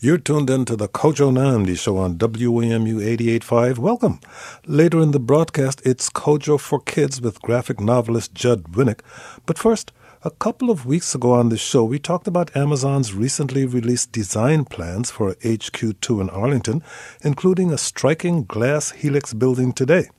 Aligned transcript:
You're 0.00 0.18
tuned 0.18 0.48
in 0.48 0.64
to 0.66 0.76
the 0.76 0.86
Kojo 0.86 1.32
Nnamdi 1.32 1.76
Show 1.76 1.96
on 1.96 2.18
WAMU 2.18 3.00
88.5. 3.40 3.78
Welcome. 3.78 4.20
Later 4.64 5.00
in 5.00 5.10
the 5.10 5.18
broadcast, 5.18 5.82
it's 5.84 6.08
Kojo 6.08 6.60
for 6.60 6.78
Kids 6.78 7.20
with 7.20 7.42
graphic 7.42 7.80
novelist 7.80 8.32
Judd 8.32 8.62
Winick. 8.70 9.00
But 9.44 9.58
first, 9.58 9.90
a 10.22 10.30
couple 10.30 10.70
of 10.70 10.86
weeks 10.86 11.16
ago 11.16 11.32
on 11.32 11.48
the 11.48 11.56
show, 11.56 11.82
we 11.82 11.98
talked 11.98 12.28
about 12.28 12.56
Amazon's 12.56 13.12
recently 13.12 13.66
released 13.66 14.12
design 14.12 14.66
plans 14.66 15.10
for 15.10 15.34
HQ2 15.34 16.20
in 16.20 16.30
Arlington, 16.30 16.84
including 17.22 17.72
a 17.72 17.76
striking 17.76 18.44
glass 18.44 18.92
helix 18.92 19.34
building 19.34 19.72
today 19.72 20.10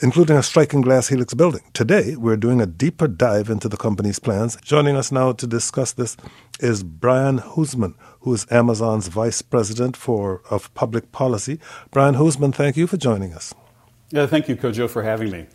including 0.00 0.36
a 0.36 0.42
striking 0.42 0.80
glass 0.80 1.08
helix 1.08 1.34
building. 1.34 1.62
Today, 1.72 2.16
we're 2.16 2.36
doing 2.36 2.60
a 2.60 2.66
deeper 2.66 3.08
dive 3.08 3.50
into 3.50 3.68
the 3.68 3.76
company's 3.76 4.18
plans. 4.18 4.56
Joining 4.62 4.96
us 4.96 5.10
now 5.10 5.32
to 5.32 5.46
discuss 5.46 5.92
this 5.92 6.16
is 6.60 6.82
Brian 6.82 7.38
Huseman, 7.38 7.94
who 8.20 8.34
is 8.34 8.46
Amazon's 8.50 9.08
Vice 9.08 9.42
President 9.42 9.96
for 9.96 10.42
of 10.50 10.72
Public 10.74 11.10
Policy. 11.12 11.58
Brian 11.90 12.14
Huseman, 12.14 12.54
thank 12.54 12.76
you 12.76 12.86
for 12.86 12.96
joining 12.96 13.34
us. 13.34 13.54
Yeah, 14.10 14.26
thank 14.26 14.48
you, 14.48 14.56
Kojo, 14.56 14.88
for 14.88 15.02
having 15.02 15.30
me. 15.30 15.46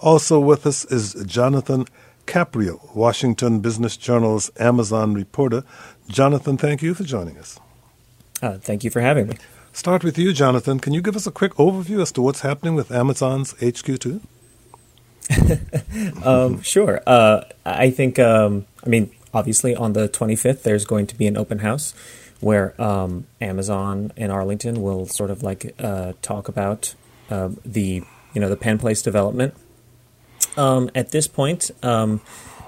Also 0.00 0.40
with 0.40 0.66
us 0.66 0.84
is 0.86 1.14
Jonathan 1.26 1.86
Capriel, 2.26 2.90
Washington 2.94 3.60
Business 3.60 3.96
Journal's 3.96 4.50
Amazon 4.58 5.14
reporter. 5.14 5.64
Jonathan, 6.08 6.56
thank 6.56 6.82
you 6.82 6.94
for 6.94 7.04
joining 7.04 7.38
us. 7.38 7.58
Uh, 8.40 8.58
thank 8.58 8.84
you 8.84 8.90
for 8.90 9.00
having 9.00 9.28
me. 9.28 9.36
Start 9.72 10.04
with 10.04 10.18
you, 10.18 10.34
Jonathan. 10.34 10.78
Can 10.78 10.92
you 10.92 11.00
give 11.00 11.16
us 11.16 11.26
a 11.26 11.30
quick 11.30 11.54
overview 11.54 12.02
as 12.02 12.12
to 12.12 12.22
what's 12.22 12.42
happening 12.42 12.74
with 12.74 12.92
Amazon's 12.92 13.54
HQ2? 13.54 14.20
um, 16.26 16.60
sure. 16.60 17.00
Uh, 17.06 17.44
I 17.64 17.88
think, 17.88 18.18
um, 18.18 18.66
I 18.84 18.88
mean, 18.90 19.10
obviously 19.32 19.74
on 19.74 19.94
the 19.94 20.10
25th, 20.10 20.62
there's 20.62 20.84
going 20.84 21.06
to 21.06 21.16
be 21.16 21.26
an 21.26 21.38
open 21.38 21.60
house 21.60 21.94
where 22.40 22.80
um, 22.80 23.26
Amazon 23.40 24.12
in 24.14 24.30
Arlington 24.30 24.82
will 24.82 25.06
sort 25.06 25.30
of 25.30 25.42
like 25.42 25.74
uh, 25.78 26.12
talk 26.20 26.48
about 26.48 26.94
uh, 27.30 27.48
the, 27.64 28.02
you 28.34 28.40
know, 28.40 28.50
the 28.50 28.56
Penn 28.58 28.78
Place 28.78 29.00
development. 29.00 29.54
Um, 30.56 30.90
at 30.94 31.12
this 31.12 31.26
point, 31.26 31.70
um, 31.82 32.20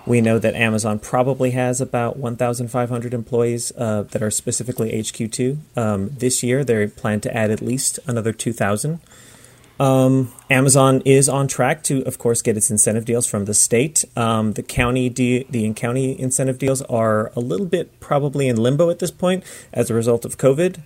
we 0.07 0.21
know 0.21 0.39
that 0.39 0.55
Amazon 0.55 0.99
probably 0.99 1.53
has 1.53 1.81
about 1.81 2.17
1,500 2.19 3.15
employees 3.15 3.73
uh, 3.77 4.03
that 4.03 4.23
are 4.23 4.31
specifically 4.31 4.93
HQ2. 4.93 5.59
Um, 5.77 6.11
this 6.11 6.43
year, 6.43 6.63
they 6.65 6.87
plan 6.89 7.21
to 7.23 7.35
add 7.35 7.51
at 7.51 7.63
least 7.63 7.99
another 8.07 8.33
2,000. 8.33 9.01
Um, 9.81 10.33
Amazon 10.51 11.03
is 11.05 11.29
on 11.29 11.49
track 11.49 11.83
to, 11.85 12.03
of 12.03 12.19
course, 12.19 12.43
get 12.43 12.57
its 12.57 12.71
incentive 12.71 13.05
deals 13.05 13.27
from 13.27 13.47
the 13.47 13.55
state. 13.55 14.05
Um, 14.17 14.53
the 14.53 14.63
county, 14.63 15.09
de- 15.09 15.45
the 15.51 15.73
county 15.73 16.19
incentive 16.19 16.59
deals 16.59 16.83
are 16.83 17.33
a 17.35 17.41
little 17.41 17.67
bit 17.67 17.99
probably 17.99 18.47
in 18.47 18.57
limbo 18.57 18.91
at 18.91 19.01
this 19.01 19.11
point 19.11 19.43
as 19.73 19.91
a 19.91 19.95
result 19.95 20.25
of 20.25 20.39
COVID. 20.39 20.81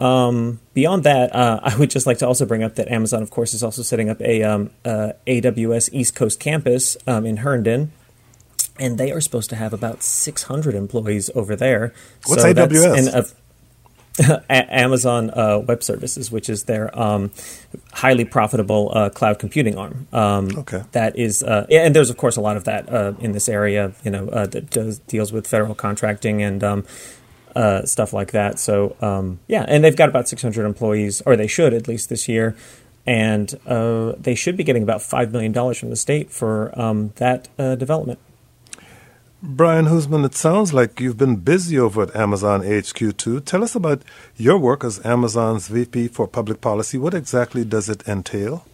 Um, 0.00 0.60
beyond 0.74 1.04
that, 1.04 1.34
uh, 1.34 1.60
I 1.64 1.76
would 1.76 1.90
just 1.90 2.06
like 2.06 2.18
to 2.18 2.26
also 2.26 2.46
bring 2.46 2.62
up 2.62 2.76
that 2.76 2.88
Amazon, 2.88 3.22
of 3.22 3.30
course, 3.30 3.52
is 3.52 3.62
also 3.62 3.82
setting 3.82 4.08
up 4.08 4.20
a 4.22 4.42
um, 4.42 4.70
uh, 4.84 5.12
AWS 5.26 5.90
East 5.92 6.14
Coast 6.14 6.38
campus 6.38 6.96
um, 7.06 7.26
in 7.26 7.38
Herndon, 7.38 7.90
and 8.80 8.98
they 8.98 9.12
are 9.12 9.20
supposed 9.20 9.50
to 9.50 9.56
have 9.56 9.72
about 9.72 10.02
600 10.02 10.74
employees 10.74 11.30
over 11.34 11.54
there. 11.54 11.92
What's 12.26 12.42
so 12.42 12.52
AWS? 12.52 13.34
Amazon 14.50 15.30
uh, 15.30 15.58
Web 15.58 15.82
Services, 15.82 16.32
which 16.32 16.50
is 16.50 16.64
their 16.64 16.98
um, 16.98 17.30
highly 17.92 18.24
profitable 18.24 18.90
uh, 18.94 19.08
cloud 19.10 19.38
computing 19.38 19.78
arm. 19.78 20.08
Um, 20.12 20.50
okay. 20.58 20.82
That 20.92 21.16
is, 21.16 21.42
uh, 21.42 21.66
and 21.70 21.94
there's 21.94 22.10
of 22.10 22.16
course 22.16 22.36
a 22.36 22.40
lot 22.40 22.56
of 22.56 22.64
that 22.64 22.92
uh, 22.92 23.14
in 23.20 23.32
this 23.32 23.48
area. 23.48 23.92
You 24.02 24.10
know, 24.10 24.28
uh, 24.28 24.46
that 24.46 24.70
does, 24.70 24.98
deals 25.00 25.32
with 25.32 25.46
federal 25.46 25.74
contracting 25.74 26.42
and 26.42 26.62
um, 26.64 26.84
uh, 27.54 27.84
stuff 27.84 28.12
like 28.12 28.32
that. 28.32 28.58
So 28.58 28.96
um, 29.00 29.40
yeah, 29.46 29.64
and 29.68 29.84
they've 29.84 29.96
got 29.96 30.08
about 30.08 30.28
600 30.28 30.66
employees, 30.66 31.22
or 31.24 31.36
they 31.36 31.46
should 31.46 31.72
at 31.72 31.86
least 31.86 32.08
this 32.08 32.28
year 32.28 32.56
and 33.06 33.48
they 34.20 34.34
should 34.34 34.56
be 34.58 34.62
getting 34.62 34.82
about 34.82 35.00
$5 35.00 35.32
million 35.32 35.54
from 35.74 35.88
the 35.88 35.96
state 35.96 36.30
for 36.30 36.78
um, 36.78 37.12
that 37.16 37.48
uh, 37.58 37.74
development. 37.74 38.18
Brian 39.42 39.86
Huseman, 39.86 40.26
it 40.26 40.34
sounds 40.34 40.74
like 40.74 41.00
you've 41.00 41.16
been 41.16 41.36
busy 41.36 41.78
over 41.78 42.02
at 42.02 42.14
Amazon 42.14 42.60
HQ2. 42.60 43.42
Tell 43.46 43.64
us 43.64 43.74
about 43.74 44.02
your 44.36 44.58
work 44.58 44.84
as 44.84 45.04
Amazon's 45.04 45.68
VP 45.68 46.08
for 46.08 46.28
Public 46.28 46.60
Policy. 46.60 46.98
What 46.98 47.14
exactly 47.14 47.64
does 47.64 47.88
it 47.88 48.06
entail? 48.06 48.66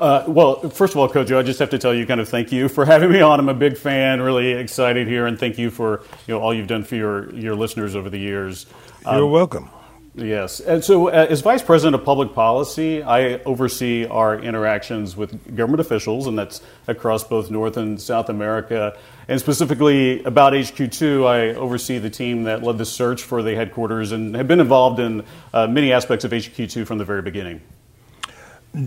Uh, 0.00 0.24
well, 0.26 0.68
first 0.70 0.94
of 0.94 0.98
all, 0.98 1.08
Kojo, 1.08 1.38
I 1.38 1.42
just 1.42 1.60
have 1.60 1.70
to 1.70 1.78
tell 1.78 1.94
you, 1.94 2.06
kind 2.06 2.20
of 2.20 2.28
thank 2.28 2.50
you 2.50 2.68
for 2.68 2.84
having 2.92 3.12
me 3.12 3.20
on. 3.20 3.38
I'm 3.38 3.48
a 3.48 3.54
big 3.54 3.76
fan, 3.76 4.20
really 4.20 4.50
excited 4.50 5.06
here, 5.06 5.26
and 5.26 5.38
thank 5.38 5.58
you 5.58 5.70
for 5.70 6.02
you 6.26 6.34
know 6.34 6.40
all 6.40 6.52
you've 6.52 6.68
done 6.68 6.82
for 6.82 6.96
your 6.96 7.32
your 7.34 7.54
listeners 7.54 7.94
over 7.94 8.10
the 8.10 8.18
years. 8.18 8.66
You're 9.04 9.24
um, 9.24 9.30
welcome. 9.30 9.70
Yes. 10.18 10.58
And 10.58 10.84
so, 10.84 11.08
uh, 11.08 11.26
as 11.30 11.42
Vice 11.42 11.62
President 11.62 11.94
of 11.94 12.04
Public 12.04 12.34
Policy, 12.34 13.02
I 13.02 13.34
oversee 13.44 14.04
our 14.04 14.38
interactions 14.38 15.16
with 15.16 15.54
government 15.54 15.80
officials, 15.80 16.26
and 16.26 16.36
that's 16.36 16.60
across 16.88 17.22
both 17.22 17.50
North 17.50 17.76
and 17.76 18.00
South 18.00 18.28
America. 18.28 18.98
And 19.28 19.38
specifically 19.38 20.22
about 20.24 20.54
HQ2, 20.54 21.24
I 21.24 21.54
oversee 21.54 21.98
the 21.98 22.10
team 22.10 22.44
that 22.44 22.64
led 22.64 22.78
the 22.78 22.84
search 22.84 23.22
for 23.22 23.42
the 23.42 23.54
headquarters 23.54 24.10
and 24.10 24.34
have 24.34 24.48
been 24.48 24.60
involved 24.60 24.98
in 24.98 25.24
uh, 25.54 25.68
many 25.68 25.92
aspects 25.92 26.24
of 26.24 26.32
HQ2 26.32 26.84
from 26.86 26.98
the 26.98 27.04
very 27.04 27.22
beginning. 27.22 27.60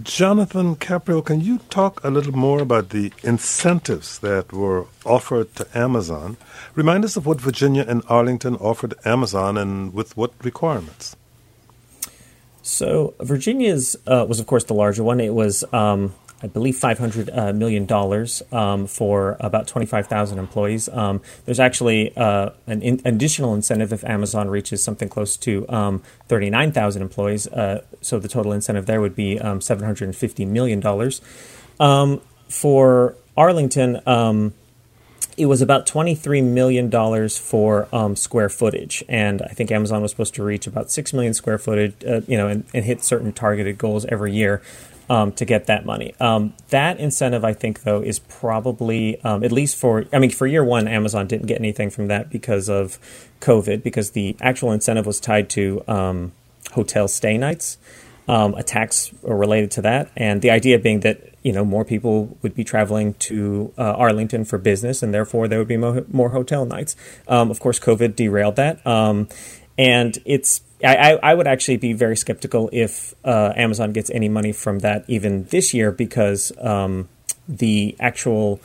Jonathan 0.04 0.76
Capriel, 0.76 1.22
can 1.22 1.42
you 1.42 1.60
talk 1.70 2.04
a 2.04 2.10
little 2.10 2.36
more 2.36 2.62
about 2.62 2.90
the 2.90 3.12
incentives 3.24 4.20
that 4.20 4.54
were 4.54 4.86
offered 5.06 5.56
to 5.56 5.68
Amazon? 5.78 6.38
Remind 6.76 7.04
us 7.04 7.18
of 7.18 7.26
what 7.26 7.42
Virginia 7.42 7.86
and 7.88 8.04
Arlington 8.08 8.56
offered 8.58 8.94
Amazon 9.06 9.58
and 9.58 9.94
with 9.94 10.16
what 10.16 10.34
requirements. 10.44 11.16
So 12.72 13.14
Virginia's 13.20 13.98
uh, 14.08 14.26
was, 14.28 14.40
of 14.40 14.48
course, 14.48 14.64
the 14.64 14.74
larger 14.74 15.04
one. 15.04 15.20
It 15.20 15.34
was, 15.34 15.64
um, 15.74 16.16
I 16.42 16.48
believe, 16.48 16.78
five 16.78 16.98
hundred 16.98 17.30
uh, 17.30 17.52
million 17.52 17.86
dollars 17.86 18.42
um, 18.52 18.88
for 18.88 19.36
about 19.40 19.68
twenty-five 19.68 20.08
thousand 20.08 20.40
employees. 20.40 20.88
Um, 20.88 21.22
there's 21.46 21.60
actually 21.60 22.16
uh, 22.16 22.52
an 22.68 22.82
in- 22.82 23.02
additional 23.04 23.54
incentive 23.54 23.92
if 23.92 24.04
Amazon 24.06 24.50
reaches 24.50 24.82
something 24.82 25.10
close 25.10 25.36
to 25.38 25.68
um, 25.70 26.02
thirty-nine 26.30 26.72
thousand 26.72 27.02
employees. 27.02 27.46
Uh, 27.48 27.84
so 28.00 28.20
the 28.20 28.30
total 28.30 28.54
incentive 28.54 28.86
there 28.86 29.02
would 29.02 29.16
be 29.16 29.38
um, 29.40 29.60
seven 29.60 29.84
hundred 29.84 30.06
and 30.06 30.16
fifty 30.16 30.46
million 30.46 30.80
dollars. 30.80 31.22
Um, 31.80 32.22
for 32.48 33.16
Arlington 33.36 34.02
it 35.38 35.46
was 35.46 35.62
about 35.62 35.86
$23 35.86 36.44
million 36.44 36.92
for 37.30 37.88
um, 37.94 38.16
square 38.16 38.50
footage. 38.50 39.04
And 39.08 39.42
I 39.42 39.50
think 39.50 39.72
Amazon 39.72 40.02
was 40.02 40.12
supposed 40.12 40.36
to 40.36 40.44
reach 40.44 40.68
about 40.68 40.92
6 40.92 41.14
million 41.14 41.34
square 41.34 41.58
footage, 41.58 41.96
uh, 42.06 42.22
you 42.28 42.38
know, 42.38 42.48
and, 42.48 42.64
and, 42.74 42.86
hit 42.86 43.04
certain 43.04 43.32
targeted 43.32 43.78
goals 43.78 44.06
every 44.06 44.34
year 44.34 44.62
um, 45.10 45.32
to 45.34 45.46
get 45.46 45.68
that 45.68 45.86
money. 45.86 46.14
Um, 46.20 46.54
that 46.70 47.00
incentive, 47.00 47.44
I 47.44 47.54
think, 47.54 47.84
though, 47.84 48.02
is 48.02 48.20
probably, 48.20 49.20
um, 49.22 49.44
at 49.44 49.52
least 49.52 49.78
for, 49.78 50.06
I 50.14 50.20
mean, 50.20 50.32
for 50.32 50.48
year 50.48 50.64
one, 50.64 50.88
Amazon 50.88 51.28
didn't 51.28 51.48
get 51.48 51.60
anything 51.60 51.90
from 51.90 52.08
that 52.08 52.30
because 52.30 52.70
of 52.70 52.98
COVID, 53.42 53.84
because 53.84 54.12
the 54.12 54.36
actual 54.42 54.72
incentive 54.72 55.06
was 55.06 55.20
tied 55.20 55.50
to 55.52 55.84
um, 55.88 56.32
hotel 56.72 57.08
stay 57.08 57.38
nights. 57.38 57.78
Um, 58.32 58.54
a 58.56 58.64
tax 58.64 59.12
related 59.24 59.72
to 59.72 59.82
that, 59.82 60.10
and 60.16 60.42
the 60.42 60.52
idea 60.52 60.80
being 60.80 61.02
that 61.02 61.36
you 61.44 61.52
know 61.52 61.66
more 61.66 61.84
people 61.84 62.38
would 62.42 62.56
be 62.56 62.64
traveling 62.64 63.14
to 63.16 63.74
uh, 63.78 63.92
Arlington 63.92 64.46
for 64.46 64.58
business, 64.58 65.04
and 65.04 65.14
therefore 65.14 65.50
there 65.50 65.60
would 65.60 65.68
be 65.68 65.76
mo- 65.76 66.06
more 66.10 66.30
hotel 66.30 66.66
nights. 66.66 66.96
Um, 67.28 67.52
of 67.52 67.60
course, 67.60 67.78
COVID 67.78 68.16
derailed 68.16 68.56
that, 68.56 68.88
um, 68.88 69.28
and 69.78 70.18
it's. 70.24 70.62
I, 70.84 71.20
I, 71.22 71.34
would 71.36 71.46
actually 71.46 71.78
be 71.78 71.94
very 71.94 72.18
skeptical 72.18 72.68
if 72.74 73.14
uh, 73.24 73.54
Amazon 73.56 73.92
gets 73.92 74.10
any 74.10 74.30
money 74.30 74.52
from 74.52 74.80
that 74.80 75.06
even 75.08 75.44
this 75.46 75.76
year 75.76 75.92
because 75.92 76.52
um, 76.60 77.08
the 77.48 77.96
actual 78.00 78.60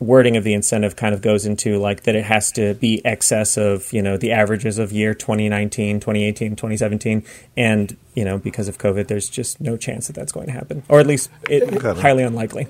wording 0.00 0.36
of 0.36 0.44
the 0.44 0.54
incentive 0.54 0.94
kind 0.94 1.14
of 1.14 1.20
goes 1.20 1.44
into 1.44 1.78
like 1.78 2.04
that 2.04 2.14
it 2.14 2.24
has 2.24 2.52
to 2.52 2.74
be 2.74 3.04
excess 3.04 3.56
of 3.56 3.92
you 3.92 4.00
know 4.00 4.16
the 4.16 4.30
averages 4.30 4.78
of 4.78 4.92
year 4.92 5.12
2019 5.12 5.98
2018 5.98 6.50
2017 6.50 7.24
and 7.56 7.96
you 8.14 8.24
know 8.24 8.38
because 8.38 8.68
of 8.68 8.78
covid 8.78 9.08
there's 9.08 9.28
just 9.28 9.60
no 9.60 9.76
chance 9.76 10.06
that 10.06 10.14
that's 10.14 10.32
going 10.32 10.46
to 10.46 10.52
happen. 10.52 10.82
Or 10.88 11.00
at 11.00 11.06
least 11.06 11.30
it, 11.48 11.82
highly 11.82 12.22
unlikely 12.22 12.68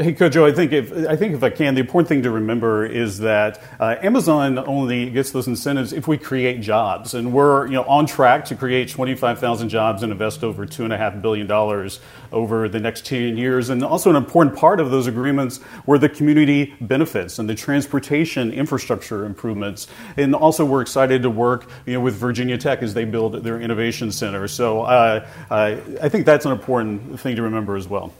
Hey, 0.00 0.12
Kojo, 0.12 0.48
I 0.48 0.54
think 0.54 0.72
if 0.72 0.92
I 1.08 1.16
think 1.16 1.34
if 1.34 1.42
I 1.42 1.50
can, 1.50 1.74
the 1.74 1.80
important 1.80 2.08
thing 2.08 2.22
to 2.22 2.30
remember 2.30 2.86
is 2.86 3.18
that 3.18 3.60
uh, 3.80 3.96
Amazon 4.00 4.56
only 4.56 5.10
gets 5.10 5.32
those 5.32 5.48
incentives 5.48 5.92
if 5.92 6.06
we 6.06 6.16
create 6.16 6.60
jobs, 6.60 7.14
and 7.14 7.32
we're 7.32 7.66
you 7.66 7.72
know 7.72 7.82
on 7.82 8.06
track 8.06 8.44
to 8.44 8.54
create 8.54 8.88
25,000 8.90 9.68
jobs 9.68 10.04
and 10.04 10.12
invest 10.12 10.44
over 10.44 10.66
two 10.66 10.84
and 10.84 10.92
a 10.92 10.96
half 10.96 11.20
billion 11.20 11.48
dollars 11.48 11.98
over 12.30 12.68
the 12.68 12.78
next 12.78 13.06
10 13.06 13.36
years. 13.36 13.70
And 13.70 13.82
also, 13.82 14.08
an 14.08 14.14
important 14.14 14.54
part 14.54 14.78
of 14.78 14.92
those 14.92 15.08
agreements 15.08 15.58
were 15.84 15.98
the 15.98 16.08
community 16.08 16.76
benefits 16.80 17.40
and 17.40 17.48
the 17.48 17.56
transportation 17.56 18.52
infrastructure 18.52 19.24
improvements. 19.24 19.88
And 20.16 20.32
also, 20.32 20.64
we're 20.64 20.82
excited 20.82 21.22
to 21.24 21.30
work 21.30 21.68
you 21.86 21.94
know 21.94 22.00
with 22.00 22.14
Virginia 22.14 22.56
Tech 22.56 22.84
as 22.84 22.94
they 22.94 23.04
build 23.04 23.42
their 23.42 23.60
innovation 23.60 24.12
center. 24.12 24.46
So 24.46 24.82
uh, 24.82 25.26
I 25.50 26.08
think 26.08 26.24
that's 26.24 26.46
an 26.46 26.52
important 26.52 27.18
thing 27.18 27.34
to 27.34 27.42
remember 27.42 27.74
as 27.74 27.88
well. 27.88 28.12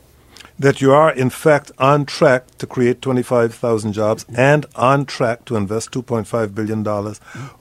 That 0.58 0.80
you 0.80 0.92
are, 0.92 1.12
in 1.12 1.30
fact, 1.30 1.70
on 1.78 2.04
track 2.04 2.58
to 2.58 2.66
create 2.66 3.00
25,000 3.00 3.92
jobs 3.92 4.26
and 4.36 4.66
on 4.74 5.06
track 5.06 5.44
to 5.44 5.56
invest 5.56 5.92
$2.5 5.92 6.54
billion 6.54 6.86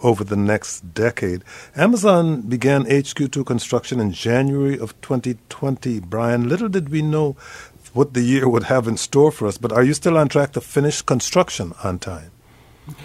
over 0.04 0.24
the 0.24 0.36
next 0.36 0.94
decade. 0.94 1.44
Amazon 1.76 2.42
began 2.42 2.86
HQ2 2.86 3.46
construction 3.46 4.00
in 4.00 4.12
January 4.12 4.80
of 4.80 5.00
2020. 5.02 6.00
Brian, 6.02 6.50
little 6.50 6.70
did 6.70 6.90
we 6.90 7.02
know 7.02 7.36
what 7.94 8.14
the 8.14 8.22
year 8.22 8.48
would 8.48 8.64
have 8.64 8.88
in 8.88 8.98
store 8.98 9.32
for 9.32 9.48
us, 9.48 9.58
but 9.58 9.72
are 9.72 9.84
you 9.84 9.94
still 9.94 10.18
on 10.18 10.30
track 10.30 10.54
to 10.54 10.62
finish 10.62 11.02
construction 11.02 11.74
on 11.84 12.00
time? 12.00 12.32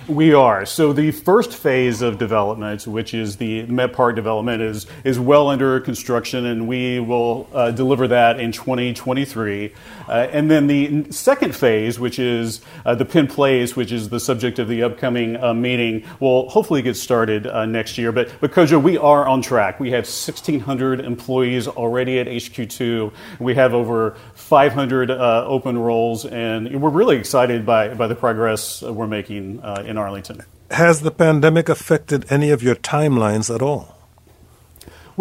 We 0.08 0.34
are. 0.34 0.66
So 0.66 0.92
the 0.92 1.10
first 1.10 1.52
phase 1.52 2.02
of 2.02 2.18
development, 2.18 2.86
which 2.86 3.14
is 3.14 3.36
the 3.36 3.64
Met 3.66 3.92
Park 3.92 4.14
development, 4.14 4.62
is 4.62 4.86
is 5.04 5.18
well 5.18 5.48
under 5.48 5.80
construction, 5.80 6.44
and 6.46 6.68
we 6.68 7.00
will 7.00 7.48
uh, 7.52 7.70
deliver 7.70 8.06
that 8.08 8.38
in 8.38 8.52
2023. 8.52 9.72
Uh, 10.08 10.12
and 10.12 10.50
then 10.50 10.66
the 10.66 11.10
second 11.10 11.56
phase, 11.56 11.98
which 11.98 12.18
is 12.18 12.60
uh, 12.84 12.94
the 12.94 13.04
Penn 13.04 13.26
Place, 13.26 13.74
which 13.74 13.90
is 13.90 14.08
the 14.08 14.20
subject 14.20 14.58
of 14.58 14.68
the 14.68 14.82
upcoming 14.82 15.36
uh, 15.36 15.54
meeting, 15.54 16.04
will 16.20 16.48
hopefully 16.48 16.82
get 16.82 16.96
started 16.96 17.46
uh, 17.46 17.64
next 17.64 17.96
year. 17.96 18.12
But, 18.12 18.30
but 18.40 18.52
Kojo, 18.52 18.82
we 18.82 18.98
are 18.98 19.26
on 19.26 19.40
track. 19.40 19.80
We 19.80 19.92
have 19.92 20.04
1,600 20.04 21.00
employees 21.00 21.66
already 21.68 22.18
at 22.18 22.26
HQ2. 22.26 23.12
We 23.38 23.54
have 23.54 23.72
over 23.72 24.16
500 24.34 25.10
uh, 25.10 25.44
open 25.46 25.78
roles, 25.78 26.26
and 26.26 26.80
we're 26.80 26.90
really 26.90 27.16
excited 27.16 27.64
by, 27.64 27.94
by 27.94 28.06
the 28.06 28.16
progress 28.16 28.82
we're 28.82 29.06
making 29.06 29.60
Uh, 29.72 29.80
in 29.84 29.96
Arlington. 29.96 30.42
Has 30.70 31.00
the 31.00 31.10
pandemic 31.10 31.70
affected 31.70 32.30
any 32.30 32.50
of 32.50 32.62
your 32.62 32.74
timelines 32.74 33.54
at 33.54 33.62
all? 33.62 34.01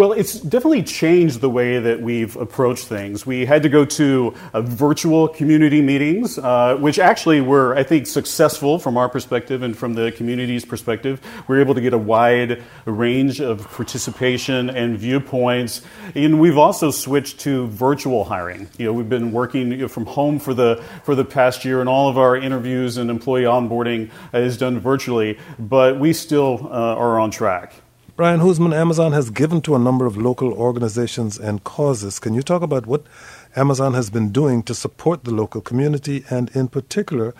Well, 0.01 0.13
it's 0.13 0.39
definitely 0.39 0.81
changed 0.81 1.41
the 1.41 1.49
way 1.51 1.77
that 1.77 2.01
we've 2.01 2.35
approached 2.35 2.87
things. 2.87 3.23
We 3.23 3.45
had 3.45 3.61
to 3.61 3.69
go 3.69 3.85
to 3.85 4.33
uh, 4.51 4.61
virtual 4.61 5.27
community 5.27 5.79
meetings, 5.79 6.39
uh, 6.39 6.75
which 6.77 6.97
actually 6.97 7.39
were, 7.41 7.75
I 7.75 7.83
think, 7.83 8.07
successful 8.07 8.79
from 8.79 8.97
our 8.97 9.07
perspective 9.07 9.61
and 9.61 9.77
from 9.77 9.93
the 9.93 10.11
community's 10.11 10.65
perspective. 10.65 11.21
We 11.47 11.55
were 11.55 11.61
able 11.61 11.75
to 11.75 11.81
get 11.81 11.93
a 11.93 11.99
wide 11.99 12.63
range 12.85 13.41
of 13.41 13.69
participation 13.73 14.71
and 14.71 14.97
viewpoints. 14.97 15.83
And 16.15 16.39
we've 16.39 16.57
also 16.57 16.89
switched 16.89 17.41
to 17.41 17.67
virtual 17.67 18.23
hiring. 18.23 18.69
You 18.79 18.87
know, 18.87 18.93
we've 18.93 19.07
been 19.07 19.31
working 19.31 19.87
from 19.87 20.07
home 20.07 20.39
for 20.39 20.55
the 20.55 20.83
for 21.03 21.13
the 21.13 21.25
past 21.25 21.63
year, 21.63 21.79
and 21.79 21.87
all 21.87 22.09
of 22.09 22.17
our 22.17 22.35
interviews 22.35 22.97
and 22.97 23.11
employee 23.11 23.43
onboarding 23.43 24.09
is 24.33 24.57
done 24.57 24.79
virtually. 24.79 25.37
But 25.59 25.99
we 25.99 26.13
still 26.13 26.69
uh, 26.71 26.95
are 26.95 27.19
on 27.19 27.29
track. 27.29 27.75
Brian 28.17 28.41
Huseman, 28.41 28.75
Amazon 28.75 29.13
has 29.13 29.29
given 29.29 29.61
to 29.61 29.73
a 29.73 29.79
number 29.79 30.05
of 30.05 30.17
local 30.17 30.51
organizations 30.53 31.39
and 31.39 31.63
causes. 31.63 32.19
Can 32.19 32.33
you 32.33 32.41
talk 32.41 32.61
about 32.61 32.85
what 32.85 33.03
Amazon 33.55 33.93
has 33.93 34.09
been 34.09 34.31
doing 34.31 34.63
to 34.63 34.75
support 34.75 35.23
the 35.23 35.31
local 35.31 35.61
community 35.61 36.25
and, 36.29 36.49
in 36.53 36.67
particular, 36.67 37.33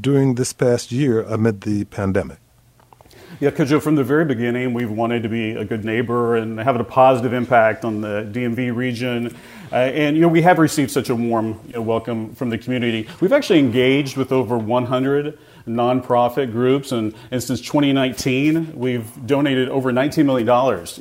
during 0.00 0.36
this 0.36 0.54
past 0.54 0.90
year 0.90 1.20
amid 1.20 1.60
the 1.60 1.84
pandemic? 1.84 2.38
Yeah, 3.38 3.50
Kojo, 3.50 3.82
from 3.82 3.96
the 3.96 4.04
very 4.04 4.24
beginning, 4.24 4.72
we've 4.72 4.90
wanted 4.90 5.22
to 5.24 5.28
be 5.28 5.50
a 5.50 5.64
good 5.64 5.84
neighbor 5.84 6.36
and 6.36 6.58
have 6.58 6.80
a 6.80 6.84
positive 6.84 7.34
impact 7.34 7.84
on 7.84 8.00
the 8.00 8.26
DMV 8.32 8.74
region. 8.74 9.36
Uh, 9.70 9.76
and, 9.76 10.16
you 10.16 10.22
know, 10.22 10.28
we 10.28 10.40
have 10.40 10.58
received 10.58 10.90
such 10.90 11.10
a 11.10 11.14
warm 11.14 11.60
you 11.66 11.74
know, 11.74 11.82
welcome 11.82 12.34
from 12.34 12.48
the 12.48 12.56
community. 12.56 13.06
We've 13.20 13.32
actually 13.32 13.58
engaged 13.58 14.16
with 14.16 14.32
over 14.32 14.56
100 14.56 15.38
nonprofit 15.66 16.52
groups. 16.52 16.92
And, 16.92 17.14
and 17.30 17.42
since 17.42 17.60
2019, 17.60 18.78
we've 18.78 19.26
donated 19.26 19.68
over 19.68 19.92
$19 19.92 20.24
million 20.24 20.46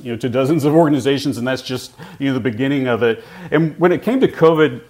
you 0.04 0.12
know, 0.13 0.18
to 0.18 0.30
dozens 0.30 0.63
of 0.65 0.74
organizations, 0.74 1.38
and 1.38 1.48
that's 1.48 1.62
just 1.62 1.94
you 2.19 2.27
know, 2.27 2.33
the 2.33 2.39
beginning 2.39 2.88
of 2.88 3.04
it. 3.04 3.24
And 3.51 3.77
when 3.80 3.92
it 3.92 4.01
came 4.01 4.19
to 4.21 4.27
COVID, 4.27 4.81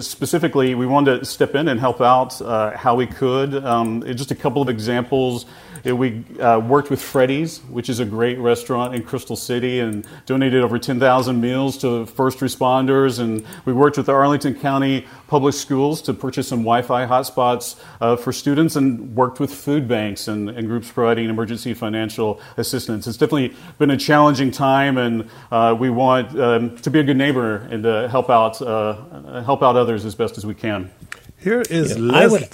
specifically, 0.00 0.74
we 0.74 0.86
wanted 0.86 1.20
to 1.20 1.24
step 1.24 1.54
in 1.54 1.68
and 1.68 1.78
help 1.78 2.00
out 2.00 2.40
uh, 2.40 2.76
how 2.76 2.94
we 2.94 3.06
could. 3.06 3.54
Um, 3.54 4.02
just 4.14 4.30
a 4.30 4.34
couple 4.34 4.62
of 4.62 4.68
examples. 4.68 5.46
We 5.84 6.24
uh, 6.40 6.58
worked 6.58 6.90
with 6.90 7.00
Freddy's, 7.00 7.58
which 7.70 7.88
is 7.88 8.00
a 8.00 8.04
great 8.04 8.38
restaurant 8.38 8.94
in 8.94 9.02
Crystal 9.02 9.36
City, 9.36 9.80
and 9.80 10.06
donated 10.26 10.62
over 10.62 10.78
10,000 10.78 11.40
meals 11.40 11.78
to 11.78 12.06
first 12.06 12.38
responders. 12.40 13.20
And 13.20 13.44
we 13.64 13.72
worked 13.72 13.96
with 13.96 14.06
the 14.06 14.12
Arlington 14.12 14.54
County 14.54 15.06
Public 15.28 15.54
Schools 15.54 16.02
to 16.02 16.14
purchase 16.14 16.48
some 16.48 16.60
Wi 16.60 16.82
Fi 16.82 17.06
hotspots 17.06 17.78
uh, 18.00 18.16
for 18.16 18.32
students, 18.32 18.76
and 18.76 19.14
worked 19.14 19.40
with 19.40 19.52
food 19.52 19.86
banks 19.86 20.28
and, 20.28 20.50
and, 20.50 20.68
groups 20.68 20.90
providing 20.90 21.28
emergency 21.28 21.74
financial 21.74 22.40
assistance. 22.56 23.06
It's 23.06 23.16
definitely 23.16 23.56
been 23.78 23.90
a 23.90 23.96
challenging 23.96 24.50
time, 24.50 24.98
and 24.98 25.28
uh, 25.50 25.76
we 25.78 25.90
want 25.90 26.38
um, 26.38 26.76
to 26.78 26.90
be 26.90 27.00
a 27.00 27.04
good 27.04 27.16
neighbor 27.16 27.56
and 27.70 27.82
to 27.84 28.08
help 28.08 28.30
out, 28.30 28.60
uh, 28.60 29.42
help 29.42 29.62
out 29.62 29.67
others 29.76 30.04
as 30.04 30.14
best 30.14 30.38
as 30.38 30.46
we 30.46 30.54
can. 30.54 30.90
Here 31.38 31.62
is 31.62 31.96
yeah, 31.96 32.26
would, 32.26 32.48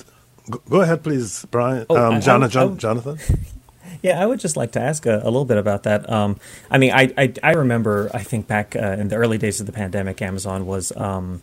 Go 0.69 0.83
ahead, 0.83 1.03
please, 1.03 1.47
Brian. 1.51 1.87
Oh, 1.89 1.97
um, 1.97 2.21
Jonathan. 2.21 2.61
I, 2.61 2.73
I, 2.73 2.77
Jonathan. 2.77 3.19
Yeah, 4.03 4.23
I 4.23 4.27
would 4.27 4.39
just 4.39 4.55
like 4.55 4.73
to 4.73 4.81
ask 4.83 5.07
a, 5.07 5.17
a 5.23 5.25
little 5.25 5.47
bit 5.47 5.57
about 5.57 5.85
that. 5.85 6.11
Um, 6.11 6.39
I 6.71 6.77
mean, 6.77 6.93
I, 6.93 7.11
I, 7.17 7.33
I 7.43 7.53
remember, 7.53 8.11
I 8.13 8.23
think 8.23 8.47
back 8.47 8.77
uh, 8.77 8.97
in 8.99 9.09
the 9.09 9.17
early 9.17 9.39
days 9.39 9.61
of 9.61 9.67
the 9.67 9.73
pandemic, 9.73 10.21
Amazon 10.21 10.67
was, 10.67 10.95
um, 10.95 11.41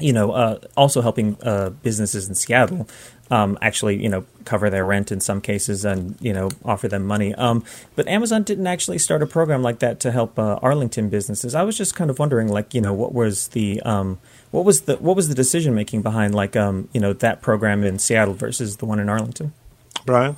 you 0.00 0.12
know, 0.12 0.32
uh, 0.32 0.58
also 0.76 1.00
helping 1.00 1.36
uh, 1.42 1.70
businesses 1.70 2.28
in 2.28 2.34
Seattle 2.34 2.88
um, 3.30 3.58
actually, 3.60 4.02
you 4.02 4.08
know, 4.08 4.24
cover 4.44 4.70
their 4.70 4.84
rent 4.84 5.10
in 5.10 5.20
some 5.20 5.40
cases 5.40 5.84
and 5.84 6.16
you 6.20 6.32
know 6.32 6.50
offer 6.64 6.88
them 6.88 7.04
money. 7.04 7.34
Um, 7.34 7.64
but 7.94 8.06
Amazon 8.08 8.42
didn't 8.42 8.66
actually 8.66 8.98
start 8.98 9.22
a 9.22 9.26
program 9.26 9.62
like 9.62 9.80
that 9.80 10.00
to 10.00 10.12
help 10.12 10.38
uh, 10.38 10.58
Arlington 10.62 11.08
businesses. 11.08 11.54
I 11.54 11.62
was 11.62 11.76
just 11.76 11.94
kind 11.94 12.10
of 12.10 12.18
wondering, 12.18 12.48
like, 12.48 12.74
you 12.74 12.80
know, 12.80 12.92
what 12.92 13.12
was 13.12 13.48
the 13.48 13.80
um, 13.82 14.18
what 14.50 14.64
was 14.64 14.82
the 14.82 14.96
what 14.96 15.16
was 15.16 15.28
the 15.28 15.34
decision 15.34 15.74
making 15.74 16.02
behind 16.02 16.34
like 16.34 16.56
um, 16.56 16.88
you 16.92 17.00
know 17.00 17.12
that 17.12 17.42
program 17.42 17.84
in 17.84 17.98
Seattle 17.98 18.34
versus 18.34 18.76
the 18.78 18.86
one 18.86 18.98
in 18.98 19.08
Arlington? 19.08 19.52
Brian. 20.04 20.36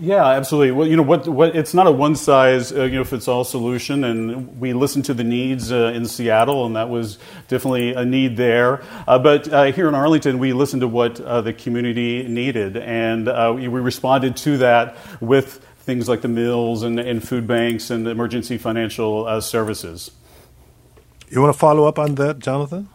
Yeah, 0.00 0.26
absolutely. 0.26 0.72
Well, 0.72 0.86
you 0.86 0.96
know 0.96 1.02
what? 1.02 1.28
What 1.28 1.54
it's 1.54 1.72
not 1.72 1.86
a 1.86 1.92
one 1.92 2.16
size 2.16 2.72
uh, 2.72 2.84
you 2.84 2.96
know 2.96 3.04
fits 3.04 3.28
all 3.28 3.44
solution, 3.44 4.04
and 4.04 4.60
we 4.60 4.72
listened 4.72 5.04
to 5.06 5.14
the 5.14 5.24
needs 5.24 5.70
uh, 5.70 5.92
in 5.94 6.06
Seattle, 6.06 6.66
and 6.66 6.76
that 6.76 6.88
was 6.88 7.18
definitely 7.48 7.94
a 7.94 8.04
need 8.04 8.36
there. 8.36 8.82
Uh, 9.06 9.18
but 9.18 9.50
uh, 9.52 9.64
here 9.64 9.88
in 9.88 9.94
Arlington, 9.94 10.38
we 10.38 10.52
listened 10.52 10.80
to 10.80 10.88
what 10.88 11.20
uh, 11.20 11.40
the 11.40 11.52
community 11.52 12.26
needed, 12.26 12.76
and 12.76 13.28
uh, 13.28 13.52
we 13.54 13.68
responded 13.68 14.36
to 14.38 14.58
that 14.58 14.96
with 15.20 15.64
things 15.78 16.08
like 16.08 16.20
the 16.20 16.28
mills 16.28 16.82
and, 16.82 16.98
and 16.98 17.26
food 17.26 17.46
banks 17.46 17.90
and 17.90 18.08
emergency 18.08 18.58
financial 18.58 19.40
services. 19.40 20.10
You 21.28 21.40
want 21.40 21.54
to 21.54 21.58
follow 21.58 21.86
up 21.86 21.98
on 21.98 22.16
that, 22.16 22.40
Jonathan? 22.40 22.88